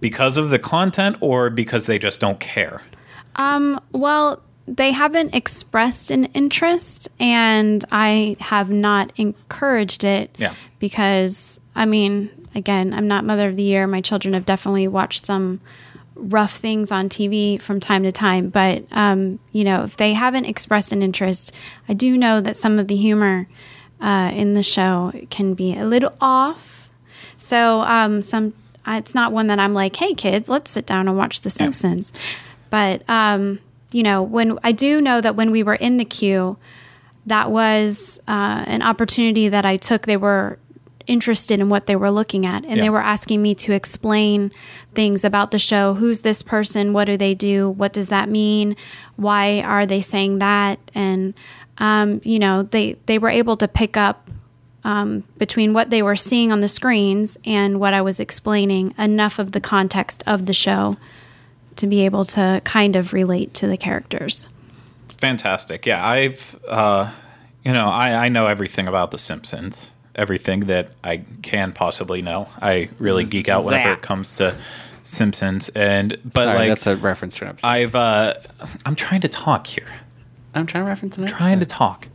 [0.00, 2.80] Because of the content or because they just don't care?
[3.36, 10.34] Um, well, they haven't expressed an interest, and I have not encouraged it.
[10.38, 10.54] Yeah.
[10.78, 13.86] Because, I mean, again, I'm not Mother of the Year.
[13.88, 15.60] My children have definitely watched some
[16.14, 18.48] rough things on TV from time to time.
[18.48, 21.52] But, um, you know, if they haven't expressed an interest,
[21.88, 23.48] I do know that some of the humor
[24.00, 26.90] uh, in the show can be a little off.
[27.36, 28.54] So, um, some
[28.86, 32.12] it's not one that I'm like, hey, kids, let's sit down and watch The Simpsons.
[32.70, 33.58] But, um,
[33.92, 36.56] you know, when I do know that when we were in the queue,
[37.26, 40.06] that was uh, an opportunity that I took.
[40.06, 40.58] They were
[41.06, 42.82] interested in what they were looking at and Yeah.
[42.82, 44.52] they were asking me to explain
[44.94, 45.94] things about the show.
[45.94, 46.92] Who's this person?
[46.92, 47.68] What do they do?
[47.70, 48.76] What does that mean?
[49.16, 50.78] Why are they saying that?
[50.94, 51.34] And
[51.78, 54.28] um, you know they they were able to pick up
[54.84, 59.38] um, between what they were seeing on the screens and what I was explaining enough
[59.38, 60.96] of the context of the show
[61.76, 64.48] to be able to kind of relate to the characters.
[65.18, 65.86] Fantastic.
[65.86, 67.10] Yeah, I've, uh,
[67.64, 72.48] you know, I, I know everything about The Simpsons, everything that I can possibly know.
[72.60, 73.98] I really geek out whenever That.
[73.98, 74.56] it comes to
[75.04, 77.66] Simpsons, and but Sorry, like that's a reference to an episode.
[77.66, 78.34] I've, uh,
[78.86, 79.88] I'm trying to talk here.
[80.54, 81.36] I'm trying to reference an episode.
[81.36, 82.08] trying to talk.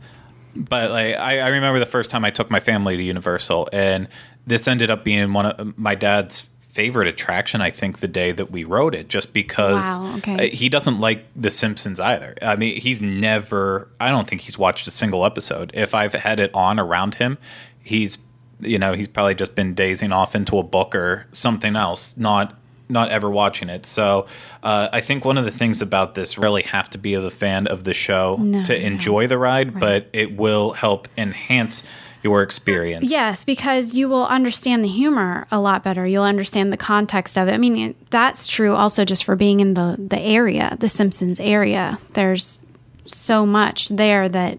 [0.54, 4.08] But like I, I remember the first time I took my family to Universal, and
[4.46, 7.60] this ended up being one of my dad's favorite attraction.
[7.62, 10.50] I think the day that we rode it, just because Wow, okay.
[10.50, 12.34] he doesn't like The Simpsons either.
[12.42, 13.88] I mean, he's never.
[13.98, 15.70] I don't think he's watched a single episode.
[15.74, 17.38] If I've had it on around him,
[17.82, 18.18] he's
[18.60, 22.54] you know he's probably just been dazing off into a book or something else, not
[22.88, 23.84] not ever watching it.
[23.84, 24.26] So
[24.62, 27.66] uh, I think one of the things about this really have to be a fan
[27.66, 28.84] of the show No, to no.
[28.86, 31.82] enjoy the ride, but it will help enhance
[32.26, 33.08] your experience.
[33.08, 36.04] Yes, because you will understand the humor a lot better.
[36.04, 37.52] You'll understand the context of it.
[37.52, 41.98] I mean, that's true also just for being in the the area, the Simpsons area.
[42.14, 42.58] There's
[43.04, 44.58] so much there that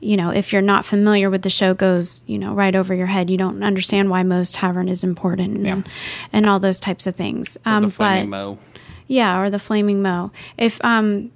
[0.00, 3.06] you know, if you're not familiar with the show goes, you know, right over your
[3.06, 3.30] head.
[3.30, 5.88] You don't understand why Moe's Tavern is important and,
[6.32, 7.58] and all those types of things.
[7.66, 8.58] Um, the flaming but Moe.
[9.06, 10.32] yeah, or the flaming Moe.
[10.56, 11.30] If um,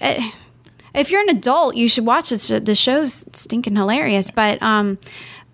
[0.00, 0.30] eh,
[0.94, 2.48] if you're an adult, you should watch this.
[2.48, 4.98] The show's stinking hilarious, but um,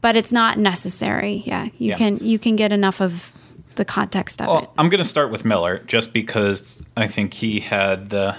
[0.00, 1.42] but it's not necessary.
[1.46, 1.96] Yeah, you Yeah.
[1.96, 3.32] can you can get enough of
[3.76, 4.50] the context of it.
[4.50, 8.36] Well, I'm going to start with Miller just because I think he had the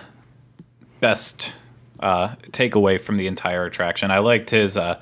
[1.00, 1.54] best
[2.00, 4.12] uh, takeaway from the entire attraction.
[4.12, 5.00] I liked his uh,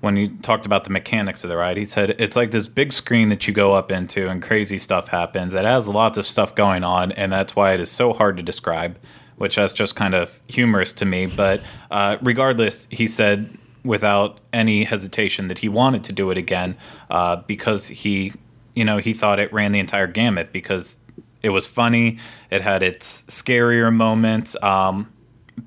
[0.00, 1.76] when he talked about the mechanics of the ride.
[1.76, 5.08] He said it's like this big screen that you go up into and crazy stuff
[5.08, 5.54] happens.
[5.54, 8.42] It has lots of stuff going on, and that's why it is so hard to
[8.42, 8.98] describe.
[9.36, 11.26] Which that's just kind of humorous to me.
[11.26, 16.76] But uh, regardless, he said without any hesitation that he wanted to do it again
[17.10, 18.32] uh, because he,
[18.74, 20.96] you know, he thought it ran the entire gamut because
[21.42, 22.18] it was funny.
[22.50, 24.56] It had its scarier moments.
[24.62, 25.12] Um,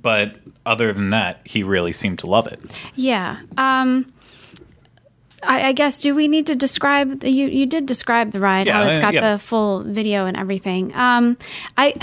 [0.02, 2.60] but other than that, he really seemed to love it.
[2.96, 3.40] Yeah.
[3.58, 4.12] Um,
[5.44, 7.48] I, I guess do we need to describe you?
[7.48, 8.68] You did describe the ride.
[8.68, 9.34] how Yeah, it's uh, got yeah.
[9.34, 10.94] the full video and everything.
[10.96, 11.38] Um,
[11.78, 11.94] I.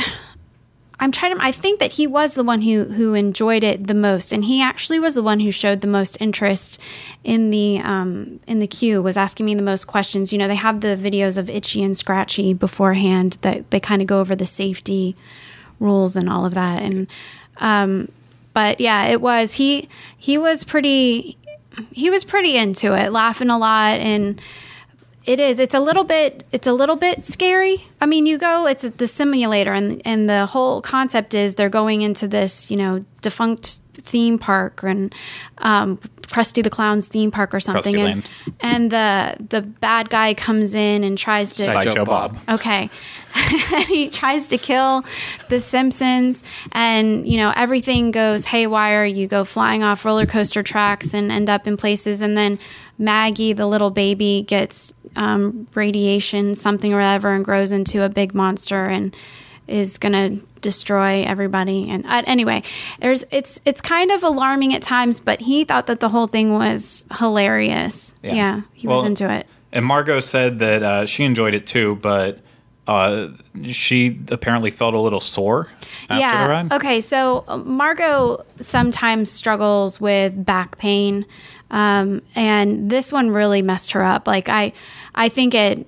[1.04, 1.44] I'm trying to.
[1.44, 4.62] I think that he was the one who who enjoyed it the most, and he
[4.62, 6.80] actually was the one who showed the most interest
[7.22, 9.02] in the um, in the queue.
[9.02, 10.32] Was asking me the most questions.
[10.32, 14.08] You know, they have the videos of Itchy and Scratchy beforehand that they kind of
[14.08, 15.14] go over the safety
[15.78, 16.80] rules and all of that.
[16.80, 17.06] And
[17.58, 18.10] um,
[18.54, 21.36] but yeah, it was he he was pretty
[21.92, 24.40] he was pretty into it, laughing a lot and
[25.24, 25.58] it is.
[25.58, 26.44] It's a little bit.
[26.52, 27.78] It's a little bit scary.
[28.00, 28.66] I mean, you go.
[28.66, 33.04] It's the simulator, and and the whole concept is they're going into this, you know,
[33.22, 35.14] defunct theme park and
[35.58, 38.28] um, Krusty the Clown's theme park or something, and
[38.60, 42.34] and the the bad guy comes in and tries to Sideshow Sideshow Bob.
[42.46, 42.56] Bob.
[42.60, 42.90] Okay.
[43.34, 45.04] and he tries to kill
[45.48, 49.04] the Simpsons, and you know everything goes haywire.
[49.04, 52.58] You go flying off roller coaster tracks and end up in places, and then
[52.98, 58.34] Maggie, the little baby, gets um, radiation, something or other, and grows into a big
[58.34, 58.86] monster.
[58.86, 59.14] And
[59.66, 61.88] is going to destroy everybody.
[61.88, 62.62] And uh, anyway,
[63.00, 66.54] there's it's it's kind of alarming at times, but he thought that the whole thing
[66.54, 68.14] was hilarious.
[68.22, 69.46] Yeah, he was into it.
[69.72, 72.40] And Margot said that uh, she enjoyed it too, but
[72.86, 73.28] uh,
[73.66, 75.68] she apparently felt a little sore
[76.08, 76.72] after the ride.
[76.72, 81.26] Okay, so Margot sometimes struggles with back pain,
[81.74, 84.28] um, and this one really messed her up.
[84.28, 84.72] Like I,
[85.12, 85.84] I think it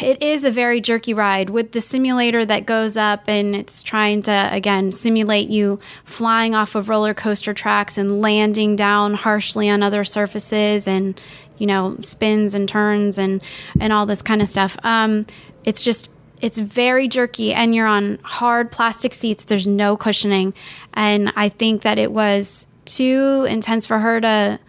[0.00, 4.22] it is a very jerky ride with the simulator that goes up and it's trying
[4.22, 9.82] to again simulate you flying off of roller coaster tracks and landing down harshly on
[9.82, 11.20] other surfaces and
[11.58, 13.42] you know spins and turns and
[13.80, 14.76] and all this kind of stuff.
[14.84, 15.26] Um,
[15.64, 16.10] it's just
[16.40, 20.54] it's very jerky and you're on hard plastic seats there's no cushioning
[20.94, 24.60] and i think that it was too intense for her to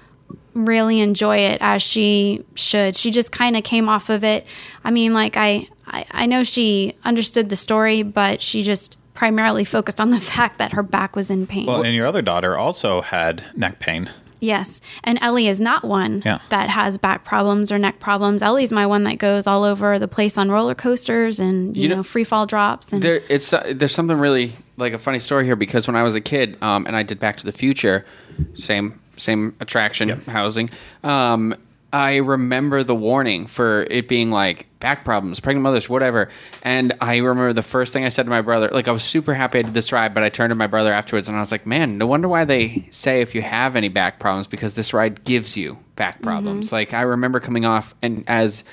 [0.54, 4.45] really enjoy it as she should she just kind of came off of it
[4.84, 9.64] i mean like I, I i know she understood the story but she just primarily
[9.66, 12.58] focused on the fact that her back was in pain Well, and your other daughter
[12.58, 14.10] also had neck pain.
[14.41, 14.80] Yes.
[15.04, 16.39] And Ellie is not one Yeah.
[16.47, 18.41] that has back problems or neck problems.
[18.41, 21.89] Ellie's my one that goes all over the place on roller coasters and, you, You
[21.89, 22.93] know, know- free fall drops.
[22.93, 26.04] And There, it's uh, there's something really like a funny story here because when I
[26.04, 28.06] was a kid, um, and I did Back to the Future,
[28.54, 30.70] same same attraction housing.
[31.03, 31.55] Um,
[31.91, 36.30] I remember the warning for it being like back problems, pregnant mothers, whatever.
[36.61, 39.34] And I remember the first thing I said to my brother, like I was super
[39.34, 41.51] happy I did this ride, but I turned to my brother afterwards and I was
[41.51, 44.93] like, man, no wonder why they say if you have any back problems because this
[44.93, 46.72] ride gives you back problems.
[46.72, 48.63] Like I remember coming off and as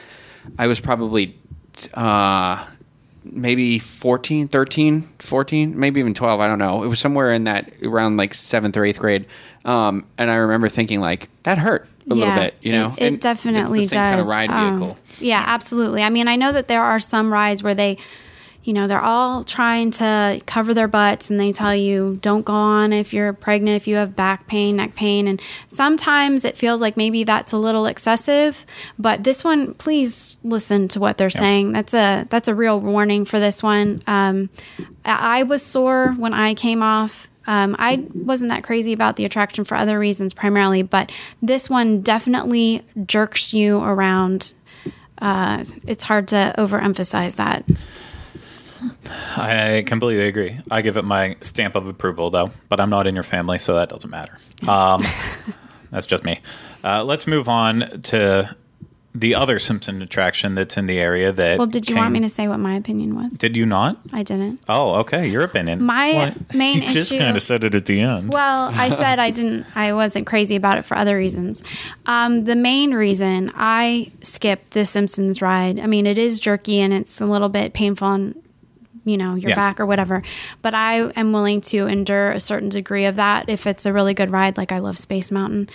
[0.59, 1.39] I was probably
[1.95, 2.67] uh
[3.25, 7.73] maybe 14 13 14 maybe even 12 i don't know it was somewhere in that
[7.83, 9.27] around like seventh or eighth grade
[9.67, 13.21] um, and i remember thinking like that hurt a little bit you know It, it
[13.21, 14.11] definitely it's the same does.
[14.11, 16.03] kind of ride Um, vehicle yeah, absolutely.
[16.03, 17.97] I mean, I know that there are some rides where they,
[18.65, 22.53] you know, they're all trying to cover their butts and they tell you don't go
[22.53, 25.27] on if you're pregnant, if you have back pain, neck pain.
[25.27, 28.67] And sometimes it feels like maybe that's a little excessive.
[28.99, 31.73] But this one, please listen to what they're saying.
[31.73, 34.03] That's a that's a real warning for this one.
[34.07, 34.51] Um,
[35.05, 37.29] I was sore when I came off.
[37.47, 42.01] Um, I wasn't that crazy about the attraction for other reasons primarily, but this one
[42.03, 44.53] definitely jerks you around.
[45.19, 47.65] Uh, it's hard to overemphasize that.
[49.37, 50.59] I completely agree.
[50.71, 53.75] I give it my stamp of approval, though, but I'm not in your family, so
[53.75, 54.39] that doesn't matter.
[54.67, 55.05] Um,
[55.91, 56.41] that's just me.
[56.83, 58.57] Uh, let's move on to
[59.19, 61.33] the other Simpson attraction that's in the area.
[61.33, 63.33] That Well, did you want me to say what my opinion was?
[63.39, 63.99] Did you not?
[64.13, 64.61] I didn't.
[64.69, 65.27] Oh, okay.
[65.27, 65.83] Your opinion.
[65.83, 68.29] My main you just kind of said it at the end.
[68.33, 69.67] Well, I said I didn't.
[69.75, 71.63] I wasn't crazy about it for other reasons.
[72.07, 75.81] Um, the main reason I skipped the Simpsons ride.
[75.81, 78.35] I mean, it is jerky and it's a little bit painful on,
[79.05, 79.57] you know, your Yeah.
[79.57, 80.23] back or whatever.
[80.63, 84.15] But I am willing to endure a certain degree of that if it's a really
[84.15, 84.57] good ride.
[84.57, 85.69] Like I love Space Mountain,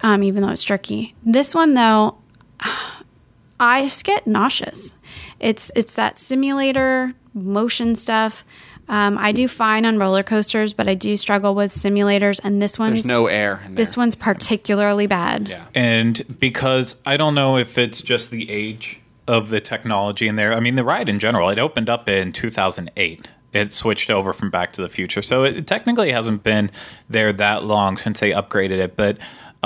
[0.00, 1.14] um, even though it's jerky.
[1.24, 2.16] This one though,
[3.60, 4.94] I just get nauseous.
[5.40, 8.44] It's it's that simulator motion stuff.
[8.88, 12.78] Um, I do fine on roller coasters, but I do struggle with simulators, and this
[12.78, 13.84] one's there's no air in there.
[13.84, 15.48] this one's particularly bad.
[15.48, 20.36] yeah and because I don't know if it's just the age of the technology in
[20.36, 20.52] there.
[20.52, 23.28] I mean, the ride in general, it opened up in 2008.
[23.52, 26.70] It switched over from Back to the Future, so it technically hasn't been
[27.08, 28.96] there that long since they upgraded it.
[28.96, 29.16] But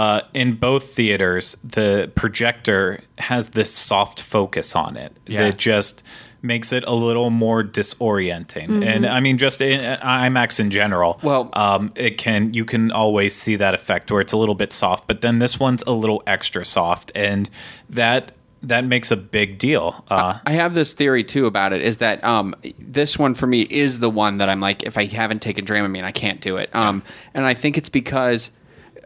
[0.01, 5.45] uh, in both theaters, the projector has this soft focus on it Yeah.
[5.45, 6.03] that just
[6.43, 8.83] makes it a little more disorienting.
[8.87, 13.35] And I mean, just in IMAX in general, Well- um, it can you can always
[13.35, 16.23] see that effect where it's a little bit soft, but then this one's a little
[16.27, 17.51] extra soft, and
[17.91, 18.33] that
[18.63, 20.05] that makes a big deal.
[20.09, 21.81] Uh, I have this theory too about it.
[21.83, 25.07] Is that um, this one for me is the one that I'm like, if I
[25.07, 26.69] haven't taken Dramamine, I can't do it.
[26.75, 28.51] Um, and I think it's because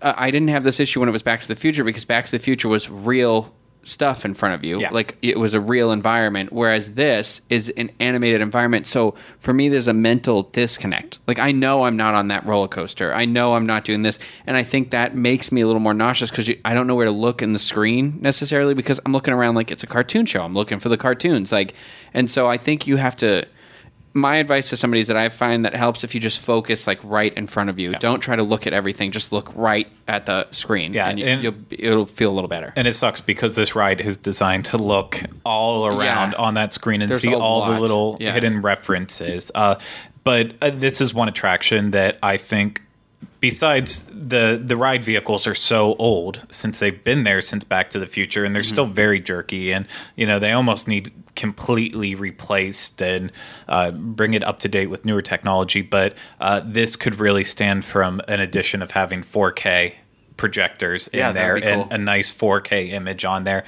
[0.05, 2.26] uh, I didn't have this issue when it was Back to the Future because Back
[2.26, 3.52] to the Future was real
[3.84, 4.80] stuff in front of you.
[4.80, 4.90] Yeah.
[4.90, 8.86] Like it was a real environment, whereas this is an animated environment.
[8.86, 11.20] So for me, there's a mental disconnect.
[11.26, 13.12] Like I know I'm not on that roller coaster.
[13.14, 15.94] I know I'm not doing this, and I think that makes me a little more
[15.94, 19.34] nauseous because I don't know where to look in the screen necessarily because I'm looking
[19.34, 20.42] around like it's a cartoon show.
[20.42, 21.74] I'm looking for the cartoons, like,
[22.12, 23.46] and so I think you have to.
[24.16, 27.00] My advice to somebody is that I find that helps if you just focus like
[27.02, 27.92] right in front of you.
[27.94, 29.10] Don't try to look at everything.
[29.10, 30.92] Just look right at the screen.
[30.92, 32.72] Yeah, and, you, and- you'll, it'll feel a little better.
[32.76, 36.38] and it sucks because this ride is designed to look all around Yeah.
[36.38, 38.32] on that screen and There's see all the little Yeah.
[38.32, 39.50] hidden references.
[39.52, 39.76] Uh,
[40.22, 42.82] but uh, this is one attraction that I think
[43.45, 47.99] besides the the ride vehicles are so old since they've been there since Back to
[47.99, 49.86] the Future, and they're still very jerky, and
[50.16, 53.30] you know they almost need completely replaced and
[53.68, 55.82] uh, bring it up to date with newer technology.
[55.82, 59.92] But uh, this could really stand from an addition of having 4K
[60.37, 61.82] projectors Yeah, in there cool.
[61.82, 63.64] and a nice 4K image on there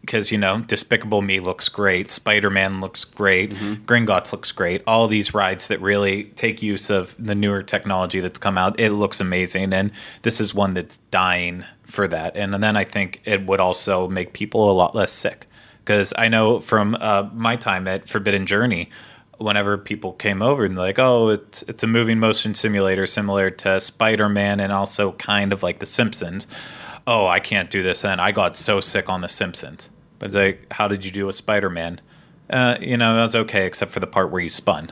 [0.00, 3.84] because you know Despicable Me looks great, Spider Man looks great, Mm-hmm.
[3.84, 4.82] Gringotts looks great.
[4.86, 8.90] All these rides that really take use of the newer technology that's come out, it
[8.92, 9.90] looks amazing, and
[10.22, 12.36] this is one that's dying for that.
[12.36, 15.46] And, then I think it would also make people a lot less sick
[15.84, 18.90] because I know from uh, my time at Forbidden Journey.
[19.38, 23.80] Whenever people came over and like, oh, it's it's a moving motion simulator similar to
[23.80, 26.46] Spider Man and also kind of like The Simpsons
[27.06, 28.04] oh, I can't do this.
[28.04, 29.90] And I got so sick on The Simpsons.
[30.18, 32.00] But it's like, how did you do with Spider Man?
[32.48, 34.90] Uh, you know, that was okay, except for the part where you spun.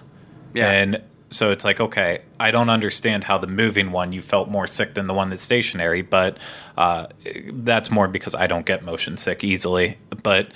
[0.52, 0.70] Yeah.
[0.70, 4.66] And so it's like, okay, I don't understand how the moving one you felt more
[4.66, 6.38] sick than the one that's stationary, but
[6.76, 7.06] uh,
[7.52, 9.98] that's more because I don't get motion sick easily.
[10.22, 10.48] But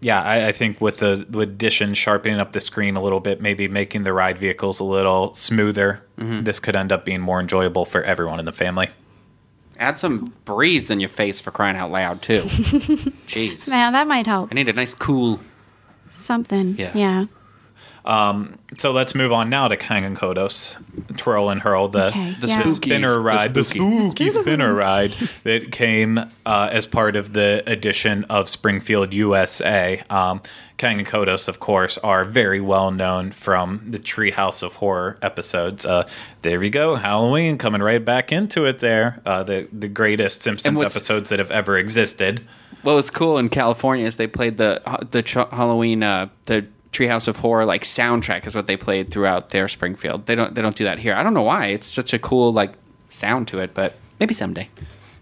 [0.00, 3.40] yeah, I, I think with the with addition, sharpening up the screen a little bit,
[3.40, 6.44] maybe making the ride vehicles a little smoother, mm-hmm.
[6.44, 8.88] this could end up being more enjoyable for everyone in the family.
[9.78, 12.40] Add some breeze in your face for crying out loud too.
[12.42, 14.50] Jeez, Yeah, that might help.
[14.50, 15.40] I need a nice cool.
[16.12, 16.76] Something.
[16.78, 16.92] Yeah.
[16.94, 17.24] Yeah.
[18.04, 20.76] So let's move on now to Kang and Kodos,
[21.16, 22.62] Twirl and Hurl, the, Okay, the, yeah.
[22.62, 24.08] the spinner ride, the spooky.
[24.08, 25.10] spooky spinner ride
[25.44, 30.02] that came uh, as part of the edition of Springfield, USA.
[30.08, 30.40] Um,
[30.78, 35.84] Kang and Kodos, of course, are very well known from the Treehouse of Horror episodes.
[35.84, 36.08] Uh,
[36.42, 38.78] there we go, Halloween coming right back into it.
[38.78, 42.40] There, uh, the the greatest Simpsons episodes that have ever existed.
[42.82, 44.80] What was cool in California is they played the
[45.10, 49.50] the ch- Halloween uh, the Treehouse of Horror like soundtrack is what they played throughout
[49.50, 50.26] their Springfield.
[50.26, 51.14] They don't they don't do that here.
[51.14, 51.66] I don't know why.
[51.66, 52.72] It's such a cool like
[53.08, 54.68] sound to it, but maybe someday.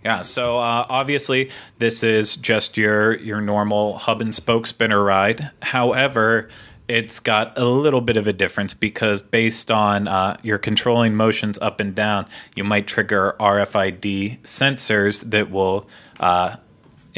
[0.04, 5.50] Yeah, so uh, obviously this is just your your normal hub and spoke spinner ride.
[5.60, 6.48] However,
[6.88, 11.58] it's got a little bit of a difference because based on uh, your controlling motions
[11.58, 15.86] up and down, you might trigger RFID sensors that will
[16.18, 16.56] uh,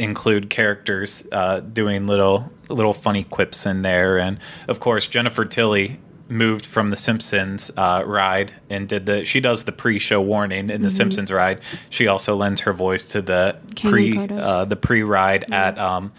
[0.01, 5.99] include characters uh, doing little little funny quips in there, and of course Jennifer Tilly
[6.27, 10.81] moved from the Simpsons uh, ride and did the she does the pre-show warning in
[10.81, 11.61] the Simpsons ride.
[11.89, 16.11] She also lends her voice to the Ken pre uh, the pre-ride at um,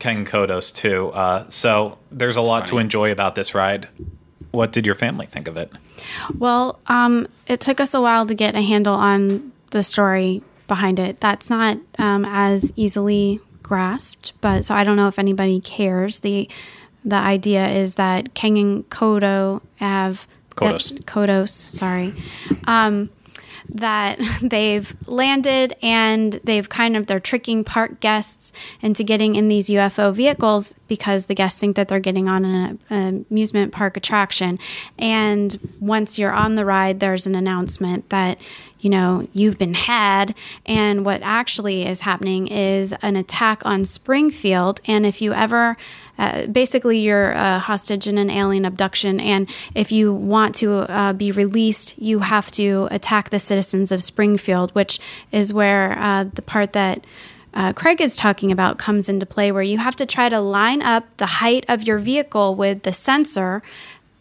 [0.00, 1.10] Ken Kodos too.
[1.10, 3.88] Uh, so there's a lot to enjoy about this ride.
[4.50, 5.70] What did your family think of it?
[6.36, 11.00] Well, um, it took us a while to get a handle on the story behind
[11.00, 11.20] it.
[11.20, 16.20] That's not um, as easily grasped, but so I don't know if anybody cares.
[16.20, 16.48] the
[17.04, 21.04] The idea is that Kang and Kodo have Kodos.
[21.04, 22.14] Kodos, sorry,
[22.66, 23.10] um,
[23.68, 29.68] that they've landed and they've kind of they're tricking park guests into getting in these
[29.68, 34.58] UFO vehicles because the guests think that they're getting on an, an amusement park attraction.
[34.98, 38.40] And once you're on the ride, there's an announcement that
[38.80, 40.34] you know you've been had.
[40.66, 44.80] And what actually is happening is an attack on springfield.
[44.86, 45.76] And if you ever
[46.18, 49.20] uh, basically you're a hostage in an alien abduction.
[49.20, 54.02] And if you want to uh, be released you have to attack the citizens of
[54.02, 55.00] springfield which
[55.32, 57.04] is where uh, the part that
[57.54, 60.82] uh, Craig is talking about comes into play, where you have to try to line
[60.82, 63.62] up the height of your vehicle with the sensor.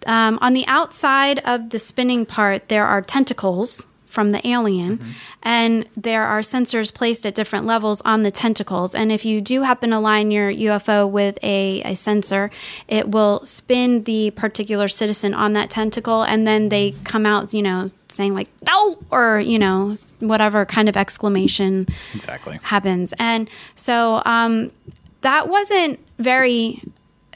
[0.05, 3.87] Um, on the outside of the spinning part, there are tentacles
[4.17, 5.13] from the alien,
[5.43, 8.95] and there are sensors placed at different levels on the tentacles.
[8.95, 12.49] And if you do happen to line your UFO with a, a sensor,
[12.87, 17.61] it will spin the particular citizen on that tentacle, and then they come out, you
[17.61, 22.57] know, saying like "no" or you know whatever kind of exclamation Exactly.
[22.63, 23.13] happens.
[23.19, 24.71] And so um,
[25.21, 26.81] that wasn't very.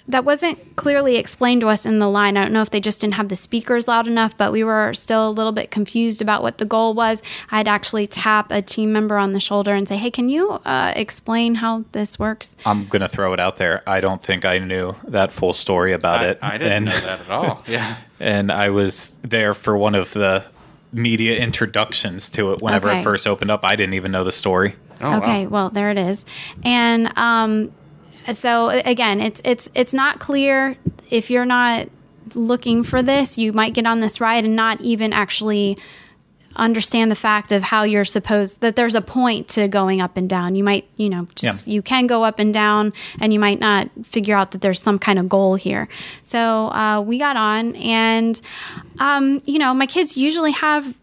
[0.07, 2.35] That wasn't clearly explained to us in the line.
[2.37, 4.93] I don't know if they just didn't have the speakers loud enough, but we were
[4.93, 7.21] still a little bit confused about what the goal was.
[7.51, 10.93] I'd actually tap a team member on the shoulder and say, "Hey, can you uh,
[10.95, 13.83] explain how this works?" I'm gonna throw it out there.
[13.87, 16.39] I don't think I knew that full story about I, it.
[16.41, 17.63] I didn't and, know that at all.
[17.67, 17.95] Yeah.
[18.19, 20.43] and I was there for one of the
[20.91, 22.99] media introductions to it whenever Okay.
[22.99, 23.61] it first opened up.
[23.63, 24.75] I didn't even know the story.
[24.99, 25.51] Oh, okay, wow.
[25.51, 26.25] well there it is,
[26.63, 27.71] and um,
[28.33, 30.75] so again, it's it's it's not clear
[31.09, 31.87] if you're not
[32.35, 35.77] looking for this, you might get on this ride and not even actually
[36.55, 40.29] understand the fact of how you're supposed that there's a point to going up and
[40.29, 40.53] down.
[40.55, 41.73] You might, you know, just Yeah.
[41.75, 42.91] you can go up and down
[43.21, 45.87] and you might not figure out that there's some kind of goal here.
[46.23, 48.39] So uh, we got on and
[48.99, 50.93] um, you know, my kids usually have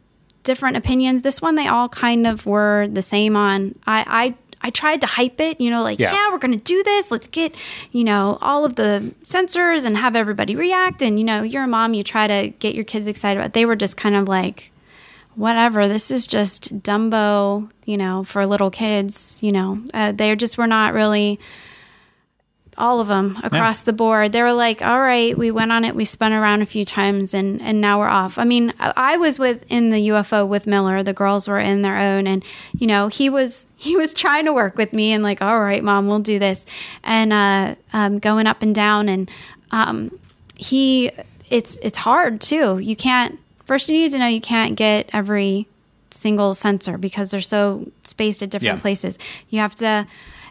[0.45, 1.23] different opinions.
[1.23, 3.75] This one, they all kind of were the same on.
[3.87, 6.13] I, I I tried to hype it, you know, like, Yeah.
[6.13, 7.11] yeah, we're going to do this.
[7.11, 7.55] Let's get,
[7.93, 11.01] you know, all of the sensors and have everybody react.
[11.01, 13.65] And, you know, you're a mom, you try to get your kids excited about They
[13.67, 14.73] were just kind of like,
[15.37, 19.81] whatever, this is just Dumbo, you know, for little kids, you know.
[19.95, 21.39] Uh, they just were not really,
[22.79, 24.33] all of them across the board.
[24.33, 27.35] They were like, all right, we went on it, we spun around a few times,
[27.35, 28.39] and, and now we're off.
[28.39, 31.03] I mean, I I was with in the UFO with Miller.
[31.03, 32.45] The girls were in their own, and
[32.79, 35.83] you know, he was he was trying to work with me and like, all right,
[35.85, 36.64] mom, we'll do this,
[37.03, 39.31] and uh, um, going up and down, and
[39.72, 40.18] um,
[40.57, 41.11] he,
[41.51, 42.79] it's it's hard too.
[42.79, 43.39] You can't.
[43.66, 45.66] First, you need to know you can't get every
[46.11, 48.81] single sensor because they're so spaced at different Yeah.
[48.81, 49.18] places.
[49.51, 50.07] You have to,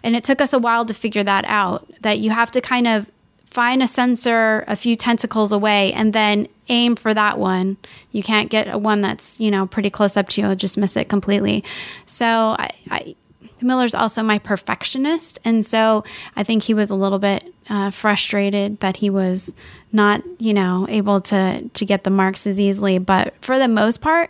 [0.07, 1.85] and it took us a while to figure that out.
[1.99, 3.11] That you have to kind of
[3.49, 7.75] find a sensor a few tentacles away and then aim for that one.
[8.13, 10.95] You can't get a one that's you know pretty close up to you; just miss
[10.95, 11.63] it completely.
[12.05, 12.71] So I.
[12.89, 13.15] I
[13.59, 16.03] Miller's also my perfectionist, and so
[16.35, 19.55] I think he was a little bit uh, frustrated that he was
[19.91, 22.99] not, you know, able to to get the marks as easily.
[22.99, 24.29] But for the most part,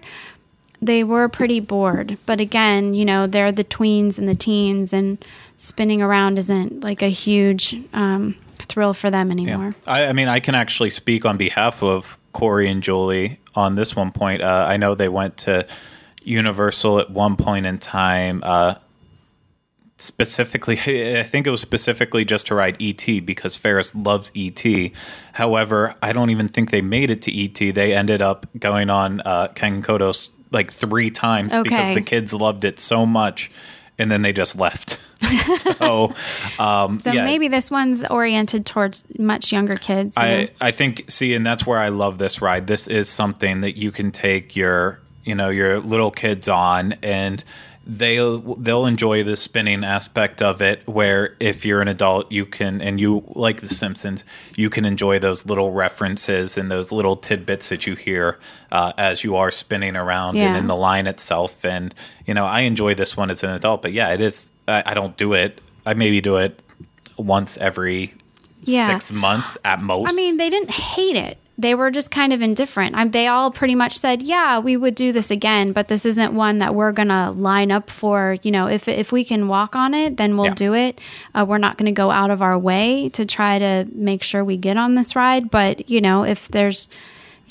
[0.81, 2.17] they were pretty bored.
[2.25, 5.23] But again, you know, they're the tweens and the teens, and
[5.57, 9.75] spinning around isn't like a huge um, thrill for them anymore.
[9.85, 13.95] I, I mean, I can actually speak on behalf of Corey and Julie on this
[13.95, 14.41] one point.
[14.41, 15.67] Uh, I know they went to
[16.23, 18.41] Universal at one point in time.
[18.45, 18.75] Uh,
[19.97, 20.79] specifically,
[21.19, 24.63] I think it was specifically just to ride ET because Ferris loves ET.
[25.33, 27.73] However, I don't even think they made it to ET.
[27.73, 32.33] They ended up going on uh, Kang and Kodos like three times because the kids
[32.33, 33.51] loved it so much,
[33.99, 34.99] and then they just left.
[35.79, 36.13] so,
[36.59, 37.25] um, So yeah.
[37.25, 40.15] maybe this one's oriented towards much younger kids.
[40.15, 40.23] know?
[40.23, 42.67] I, I think see and that's where I love this ride.
[42.67, 47.43] This is something that you can take your you know your little kids on and
[47.89, 52.81] they'll they'll enjoy the spinning aspect of it where if you're an adult you can
[52.81, 54.25] and you like the simpsons
[54.57, 58.37] you can enjoy those little references and those little tidbits that you hear
[58.73, 62.59] uh, as you are spinning around and in the line itself and you know i
[62.61, 65.61] enjoy this one as an adult but yeah it is i, I don't do it
[65.85, 66.61] i maybe do it
[67.17, 68.13] once every
[68.63, 68.87] Yeah.
[68.87, 71.37] six months at most I mean, they didn't hate it.
[71.59, 72.95] They were just kind of indifferent.
[72.95, 76.33] I, they all pretty much said, "Yeah, we would do this again, but this isn't
[76.35, 78.37] one that we're gonna line up for.
[78.43, 80.53] You know, if if we can walk on it, then we'll Yeah.
[80.53, 81.01] do it.
[81.33, 84.43] Uh, we're not going to go out of our way to try to make sure
[84.43, 85.49] we get on this ride.
[85.49, 86.87] But you know, if there's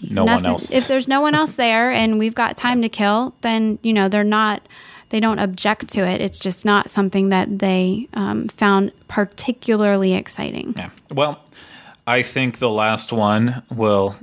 [0.08, 3.34] no one else if there's no one else there and we've got time to kill,
[3.40, 4.62] then you know they're not.
[5.08, 6.20] They don't object to it.
[6.20, 10.74] It's just not something that they um, found particularly exciting.
[10.76, 10.90] Yeah.
[11.12, 11.38] Well,
[12.06, 14.16] I think the last one will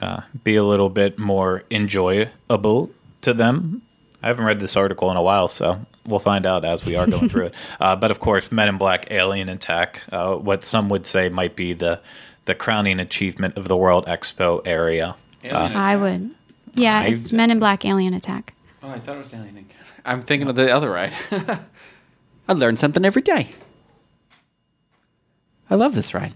[0.00, 2.90] uh, be a little bit more enjoyable
[3.22, 3.82] to them.
[4.22, 7.06] I haven't read this article in a while, so we'll find out as we are
[7.06, 7.54] going through it.
[7.80, 11.56] Uh, but of course, Men in Black Alien Attack, uh, what some would say might
[11.56, 12.00] be the
[12.44, 15.16] the crowning achievement of the World Expo area.
[15.44, 16.30] I would.
[16.74, 18.54] Yeah, I- it's Men in Black Alien Attack.
[18.82, 19.66] Oh, I thought it was the alien.
[20.04, 21.12] I'm thinking of the other ride.
[22.48, 23.48] I learn something every day.
[25.68, 26.32] I love this ride.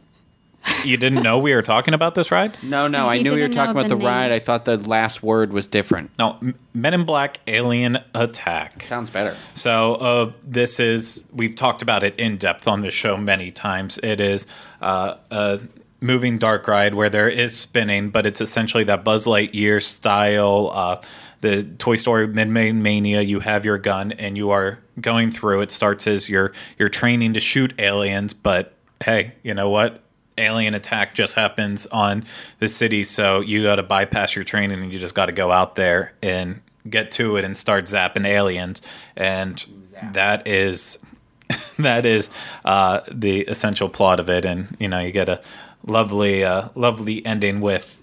[0.85, 2.57] You didn't know we were talking about this ride?
[2.63, 4.33] No, no, I You knew we were didn't talking about the, the ride.
[4.33, 6.11] I thought the last word was different.
[6.19, 8.83] No, M- Men in Black Alien Attack.
[8.85, 9.37] Sounds better.
[9.55, 13.99] So uh, this is we've talked about it in depth on the show many times.
[14.03, 14.47] It is
[14.81, 15.61] uh, a
[16.01, 20.71] moving dark ride where there is spinning, but it's essentially that Buzz Lightyear style.
[20.73, 21.01] Uh,
[21.43, 23.21] the Toy Story Midway Mania.
[23.21, 25.61] You have your gun and you are going through.
[25.63, 30.01] It starts as you're you're training to shoot aliens, but hey, you know what?
[30.39, 32.25] Alien attack just happens on
[32.59, 35.53] the city, so you got to bypass your training and you just got to go
[35.53, 38.83] out there and get to it and start zapping aliens.
[39.17, 39.65] And
[40.13, 40.99] that is
[41.79, 42.31] that is
[42.65, 44.45] uh, the essential plot of it.
[44.45, 45.41] And you know, you get a
[45.87, 47.99] lovely, uh, lovely ending with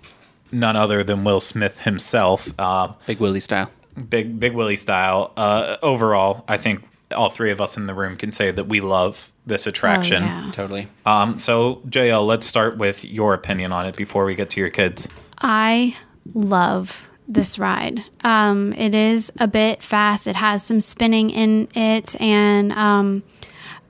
[0.51, 2.53] none other than Will Smith himself.
[2.59, 3.71] Uh, Big Willie style.
[4.09, 5.32] big Big Willie style.
[5.38, 6.84] Uh, overall, I think
[7.15, 10.23] all three of us in the room can say that we love this attraction.
[10.23, 10.52] Oh, yeah.
[10.52, 10.88] Totally.
[11.06, 14.69] Um, so JL, let's start with your opinion on it before we get to your
[14.69, 15.07] kids.
[15.40, 15.98] I
[16.34, 18.03] love this ride.
[18.23, 20.27] Um, it is a bit fast.
[20.27, 23.23] It has some spinning in it, and um,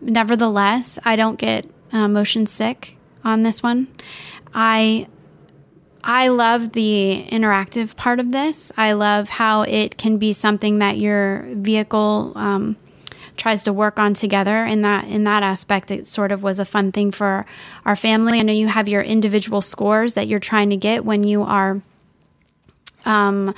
[0.01, 3.87] nevertheless, I don't get uh, motion sick on this one.
[4.53, 5.07] I
[6.03, 8.71] I love the interactive part of this.
[8.77, 12.77] I love how it can be something that your vehicle um,
[13.39, 14.65] tries to work on together.
[14.65, 17.45] In that in that aspect, it sort of was a fun thing for
[17.85, 18.39] our family.
[18.39, 21.81] I know you have your individual scores that you're trying to get when you are
[23.05, 23.55] um,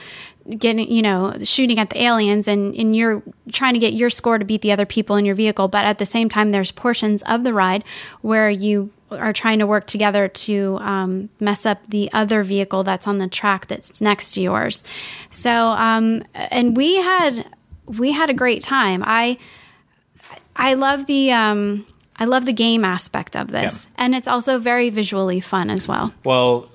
[0.58, 3.22] getting you know shooting at the aliens and and you're
[3.52, 5.98] trying to get your score to beat the other people in your vehicle but at
[5.98, 7.84] the same time there's portions of the ride
[8.22, 13.08] where you are trying to work together to um, mess up the other vehicle that's
[13.08, 14.84] on the track that's next to yours
[15.30, 17.46] so um, and we had
[17.86, 19.38] we had a great time i
[20.56, 21.86] i love the um,
[22.18, 24.04] i love the game aspect of this Yeah.
[24.06, 26.70] and it's also very visually fun as well Well,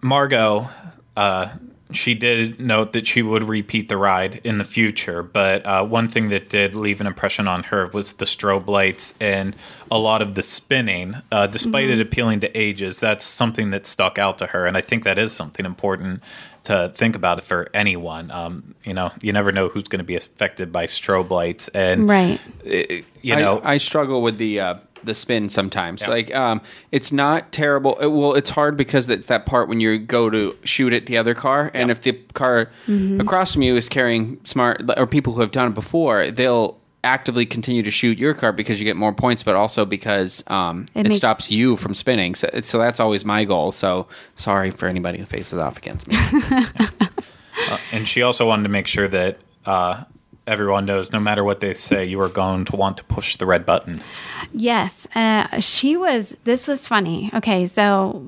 [0.00, 0.68] Margot,
[1.16, 1.48] uh,
[1.90, 6.08] she did note that she would repeat the ride in the future, but uh, one
[6.08, 9.56] thing that did leave an impression on her was the strobe lights and
[9.90, 11.16] a lot of the spinning.
[11.32, 14.80] Uh, despite it appealing to ages, that's something that stuck out to her, and I
[14.82, 16.22] think that is something important
[16.64, 18.30] to think about for anyone.
[18.30, 22.06] Um, you know, you never know who's going to be affected by strobe lights, and
[22.08, 22.38] Right.
[22.64, 24.74] it- you know, I, I struggle with the uh,
[25.04, 26.00] the spin sometimes.
[26.02, 26.08] Yeah.
[26.10, 26.60] Like, um,
[26.92, 27.96] it's not terrible.
[27.98, 31.16] It, well, it's hard because it's that part when you go to shoot at the
[31.18, 31.92] other car, and Yeah.
[31.92, 32.70] if the car
[33.18, 37.46] across from you is carrying smart or people who have done it before, they'll actively
[37.46, 41.00] continue to shoot your car because you get more points, but also because um, It
[41.00, 42.34] it, makes- stops you from spinning.
[42.34, 43.70] So, so that's always my goal.
[43.70, 46.16] So sorry for anybody who faces off against me.
[47.92, 50.04] And she also wanted to make sure that uh,
[50.48, 53.46] everyone knows no matter what they say, you are going to want to push the
[53.46, 54.00] red button.
[54.52, 56.36] Yes, uh, she was.
[56.44, 57.30] This was funny.
[57.34, 58.24] Okay, so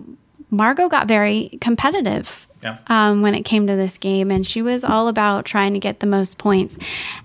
[0.51, 2.79] Margot got very competitive Yeah.
[2.89, 6.01] um, when it came to this game, and she was all about trying to get
[6.01, 6.77] the most points.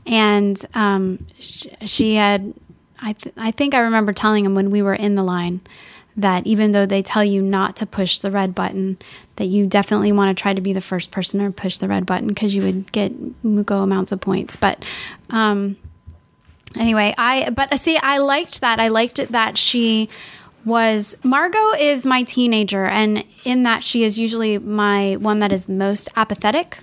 [0.06, 2.54] And um, sh- she had,
[3.02, 5.60] I, th- I think I remember telling him when we were in the line
[6.18, 8.98] that even though they tell you not to push the red button,
[9.38, 12.06] that you definitely want to try to be the first person to push the red
[12.06, 13.12] button because you would get
[13.44, 14.56] mugo amounts of points.
[14.56, 14.84] But
[15.30, 15.78] um,
[16.78, 20.10] anyway i but uh, see i liked that i liked it that she
[20.64, 25.70] was margot is my teenager and in that she is usually my one that is
[25.70, 26.80] most apathetic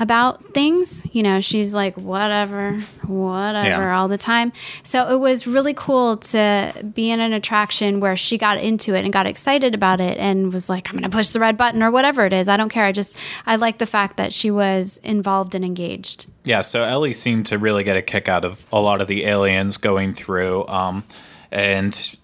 [0.00, 3.98] about things you know she's like whatever whatever Yeah.
[3.98, 4.52] all the time.
[4.82, 9.04] So it was really cool to be in an attraction where she got into it
[9.04, 11.90] and got excited about it and was like i'm gonna push the red button or
[11.90, 12.48] whatever it is.
[12.48, 12.84] I don't care.
[12.84, 16.26] I just i like the fact that she was involved and engaged.
[16.44, 19.24] Yeah, so Ellie seemed to really get a kick out of a lot of the
[19.24, 21.04] aliens going through, um,
[21.52, 22.16] and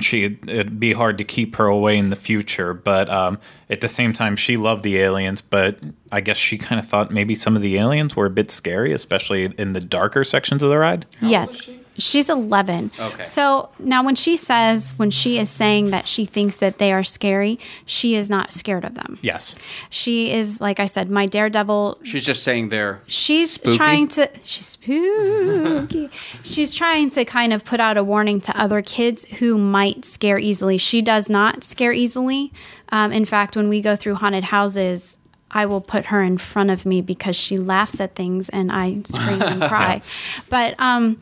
[0.00, 2.74] she it'd be hard to keep her away in the future.
[2.74, 3.38] But um,
[3.68, 5.40] at the same time, she loved the aliens.
[5.40, 5.78] But
[6.10, 8.92] I guess she kind of thought maybe some of the aliens were a bit scary,
[8.92, 11.06] especially in the darker sections of the ride.
[11.20, 11.68] yes.
[11.96, 12.90] She's 11.
[12.98, 13.22] Okay.
[13.22, 17.04] So now when she says, when she is saying that she thinks that they are
[17.04, 19.18] scary, she is not scared of them.
[19.22, 19.54] Yes,
[19.90, 21.98] She is, like I said, my daredevil.
[22.02, 23.76] She's just saying they're She's Spooky?
[23.76, 26.10] trying to, she's spooky.
[26.42, 30.38] she's trying to kind of put out a warning to other kids who might scare
[30.38, 30.78] easily.
[30.78, 32.52] She does not scare easily.
[32.90, 35.18] Um, in fact, when we go through haunted houses,
[35.50, 39.02] I will put her in front of me because she laughs at things and I
[39.04, 40.02] scream and cry.
[40.50, 41.20] But um,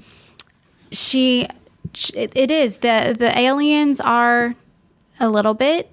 [0.93, 1.49] she,
[1.95, 4.55] sh- it it is the the aliens are
[5.21, 5.91] a little bit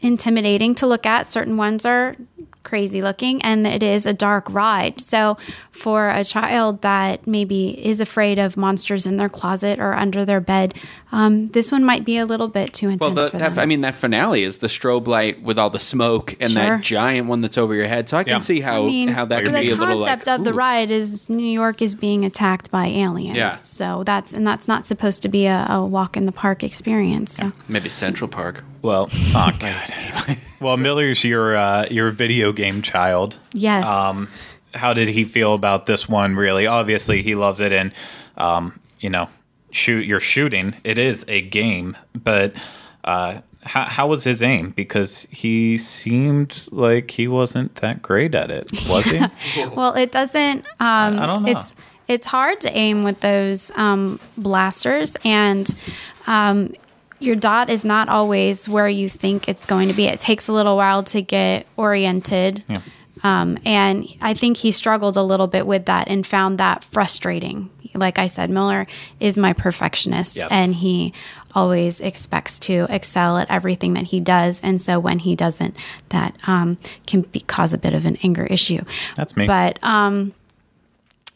[0.00, 1.26] intimidating to look at.
[1.26, 2.16] Certain ones are
[2.62, 5.00] crazy looking, and it is a dark ride.
[5.00, 5.36] So,
[5.70, 10.40] for a child that maybe is afraid of monsters in their closet or under their
[10.40, 10.74] bed,
[11.12, 13.62] um, this one might be a little bit too intense Well, the, for that, them.
[13.62, 16.62] I mean, that finale is the strobe light with all the smoke and Sure.
[16.62, 18.08] that giant one that's over your head.
[18.08, 18.38] So I can Yeah.
[18.38, 20.44] see how I mean, how that the could be a little concept like concept of
[20.44, 23.36] the ride is New York is being attacked by aliens.
[23.36, 23.50] Yeah.
[23.50, 27.34] So that's and that's not supposed to be a, a walk in the park experience.
[27.34, 27.52] So.
[27.68, 28.64] Maybe Central Park.
[28.82, 30.38] Well, oh god.
[30.62, 33.38] well, Miller's your uh, your video game child.
[33.52, 33.86] Yes.
[33.86, 34.28] Um,
[34.74, 36.36] how did he feel about this one?
[36.36, 37.92] Really, obviously, he loves it, and
[38.36, 39.28] um, you know,
[39.70, 40.74] shoot, you're shooting.
[40.84, 42.54] It is a game, but
[43.04, 44.70] uh, how, how was his aim?
[44.70, 49.20] Because he seemed like he wasn't that great at it, was he?
[49.76, 50.66] Well, it doesn't.
[50.80, 51.50] Um, I don't know.
[51.50, 51.74] It's
[52.08, 55.68] it's hard to aim with those um, blasters, and
[56.26, 56.72] um,
[57.22, 60.06] your dot is not always where you think it's going to be.
[60.06, 62.64] It takes a little while to get oriented.
[62.68, 62.80] Yeah.
[63.22, 67.70] Um, and I think he struggled a little bit with that and found that frustrating.
[67.94, 68.86] Like I said, Miller
[69.20, 70.48] is my perfectionist, Yes.
[70.50, 71.12] and he
[71.54, 74.60] always expects to excel at everything that he does.
[74.62, 75.76] And so when he doesn't,
[76.08, 78.80] that um, can be, cause a bit of an anger issue.
[79.14, 79.46] That's me.
[79.46, 80.32] But um,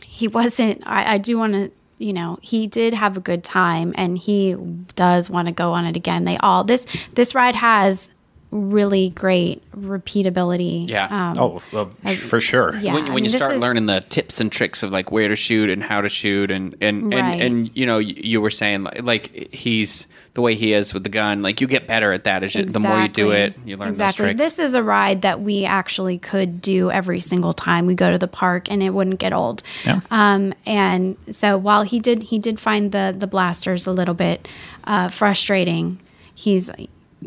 [0.02, 0.82] he wasn't.
[0.86, 1.70] I, I do want to.
[1.98, 4.54] You know, he did have a good time, and he
[4.96, 6.24] does want to go on it again.
[6.24, 8.10] They all this this ride has
[8.50, 10.88] really great repeatability.
[10.88, 11.06] Yeah.
[11.10, 11.90] Um, Oh, well,
[12.28, 12.76] for sure.
[12.76, 12.94] yeah.
[12.94, 15.10] when, I when mean, you this start is- learning the tips and tricks of like
[15.10, 17.40] where to shoot and how to shoot and and Right.
[17.40, 20.06] and, and you know you, you were saying like, like he's
[20.36, 22.64] the way he is with the gun like you get better at that as you,
[22.64, 24.26] the more you do it you learn exactly.
[24.26, 27.94] those tricks This is a ride that we actually could do every single time we
[27.94, 29.62] go to the park, and it wouldn't get old.
[29.84, 30.00] Yeah.
[30.10, 34.48] Um, and so while he did, he did find the the blasters a little bit
[34.84, 35.98] uh, frustrating.
[36.34, 36.70] He's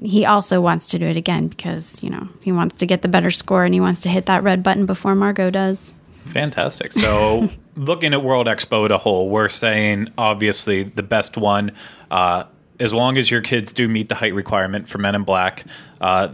[0.02, 3.08] he also wants to do it again because you know he wants to get the
[3.08, 5.94] better score and he wants to hit that red button before Margot does.
[6.28, 6.94] Fantastic.
[6.94, 11.72] So, looking at World Expo as a whole, we're saying obviously the best one,
[12.12, 12.44] uh,
[12.80, 15.66] as long as your kids do meet the height requirement for Men in Black.
[16.00, 16.30] Uh,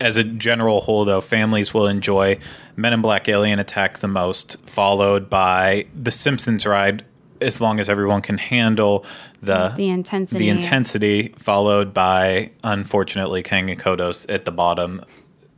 [0.00, 2.38] as a general whole, though, families will enjoy
[2.76, 7.04] Men in Black Alien Attack the most, followed by The Simpsons ride,
[7.40, 9.04] as long as everyone can handle
[9.42, 10.38] the The intensity.
[10.38, 15.02] the intensity, followed by unfortunately Kang and Kodos at the bottom,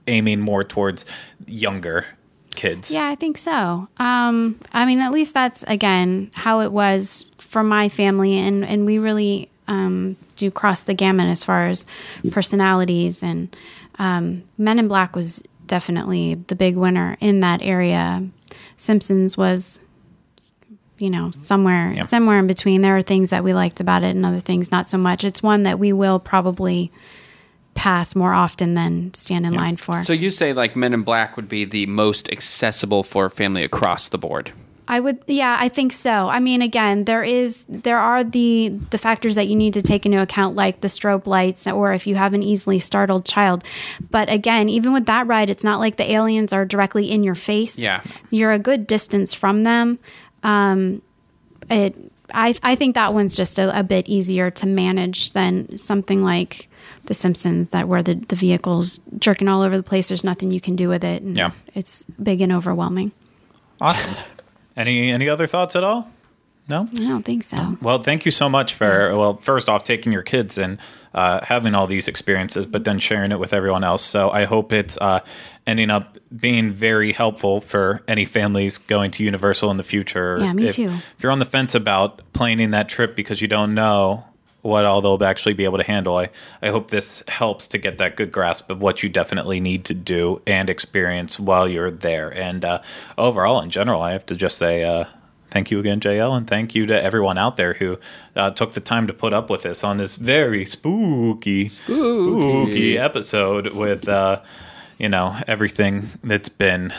[0.06, 1.04] aiming more towards
[1.46, 2.06] younger
[2.54, 2.90] kids.
[2.90, 3.88] Yeah, I think so.
[3.98, 8.86] Um, I mean, at least that's again how it was for my family, and and
[8.86, 11.86] we really um, do cross the gamut as far as
[12.30, 13.22] personalities.
[13.22, 13.54] And
[13.98, 18.22] um, Men in Black was definitely the big winner in that area.
[18.76, 19.80] Simpsons was,
[20.98, 22.02] you know, somewhere Yeah.
[22.02, 22.82] somewhere in between.
[22.82, 25.24] There are things that we liked about it, and other things not so much.
[25.24, 26.90] It's one that we will probably
[27.74, 30.02] pass more often than stand in line for.
[30.04, 34.10] so you say like men in black would be the most accessible for family across
[34.10, 34.52] the board
[34.88, 36.10] I would, yeah, I think so.
[36.10, 40.04] I mean, again, there is, there are the the factors that you need to take
[40.04, 43.62] into account, like the strobe lights, or if you have an easily startled child.
[44.10, 47.36] But again, even with that ride, it's not like the aliens are directly in your
[47.36, 47.78] face.
[47.78, 48.02] Yeah.
[48.30, 49.98] you're a good distance from them.
[50.42, 51.00] Um,
[51.70, 51.94] it,
[52.34, 56.68] I, I think that one's just a, a bit easier to manage than something like
[57.04, 60.08] The Simpsons, that where the the vehicles jerking all over the place.
[60.08, 61.22] There's nothing you can do with it.
[61.22, 61.52] And Yeah.
[61.74, 63.12] it's big and overwhelming.
[63.80, 64.14] Awesome.
[64.76, 66.08] Any any other thoughts at all?
[66.68, 66.88] No.
[66.94, 67.76] I don't think so.
[67.82, 70.78] Well, thank you so much for well, first off, taking your kids and
[71.12, 74.02] uh, having all these experiences, but then sharing it with everyone else.
[74.02, 75.20] So I hope it's uh,
[75.66, 80.38] ending up being very helpful for any families going to Universal in the future.
[80.40, 80.84] Yeah, me if, too.
[80.84, 84.24] If you're on the fence about planning that trip because you don't know
[84.62, 86.30] what all they'll actually be able to handle, I,
[86.62, 89.94] I hope this helps to get that good grasp of what you definitely need to
[89.94, 92.32] do and experience while you're there.
[92.32, 92.80] And uh,
[93.18, 94.84] overall, in general, I have to just say.
[94.84, 95.04] Uh,
[95.50, 97.98] Thank you again, JL, and thank you to everyone out there who
[98.34, 103.74] uh, took the time to put up with us on this very spooky, spooky, episode
[103.74, 104.40] with, uh,
[104.96, 106.94] you know, everything that's been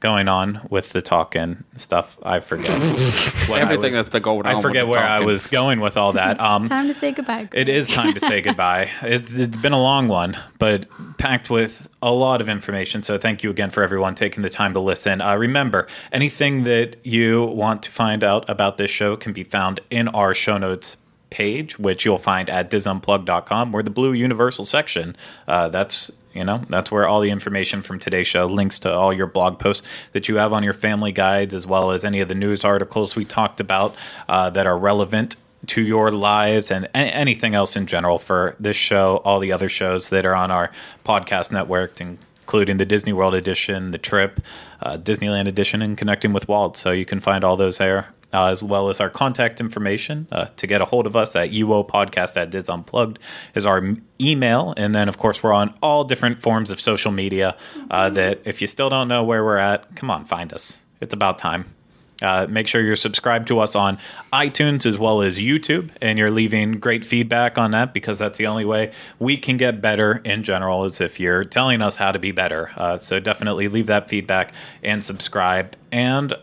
[0.00, 2.18] going on with the talking stuff.
[2.22, 2.78] I forget
[3.48, 5.46] what I Everything was- that's been going on I with forget the where I was
[5.46, 6.40] going with all that.
[6.44, 7.48] Um, Time to say goodbye.
[7.52, 8.90] it is time to say goodbye.
[9.02, 10.86] It's, it's been a long one, but
[11.18, 13.02] packed with a lot of information.
[13.02, 15.20] So thank you again for everyone taking the time to listen.
[15.20, 19.80] Uh, remember, anything that you want to find out about this show can be found
[19.90, 20.96] in our show notes
[21.34, 25.16] page, which you'll find at disunplug.com or the blue universal section.
[25.48, 29.12] Uh, that's you know that's where all the information from today's show links to all
[29.12, 32.28] your blog posts that you have on your family guides as well as any of
[32.28, 33.96] the news articles we talked about
[34.28, 35.34] uh, that are relevant
[35.66, 40.10] to your lives and anything else in general for this show, all the other shows
[40.10, 40.70] that are on our
[41.04, 44.40] podcast network, including the Disney World edition, the Trip,
[44.82, 46.76] uh, Disneyland edition, and Connecting with Walt.
[46.76, 48.08] So you can find all those there.
[48.34, 51.50] Uh, as well as our contact information uh, to get a hold of us at
[51.50, 53.20] uopodcast at DIS Unplugged
[53.54, 54.74] is our email.
[54.76, 57.56] And then, of course, we're on all different forms of social media
[57.92, 60.80] uh, that if you still don't know where we're at, come on, find us.
[61.00, 61.74] It's about time.
[62.22, 63.98] Uh, make sure you're subscribed to us on
[64.32, 68.46] iTunes as well as YouTube, and you're leaving great feedback on that because that's the
[68.46, 70.84] only way we can get better in general.
[70.84, 72.70] Is if you're telling us how to be better.
[72.76, 74.52] Uh, so definitely leave that feedback
[74.82, 75.76] and subscribe.
[75.92, 76.34] And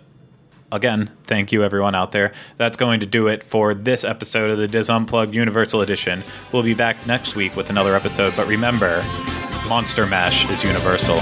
[0.71, 2.31] again, thank you everyone out there.
[2.57, 6.23] That's going to do it for this episode of the DIS Unplugged Universal Edition.
[6.51, 9.03] We'll be back next week with another episode, but remember,
[9.67, 11.21] Monster Mash is universal.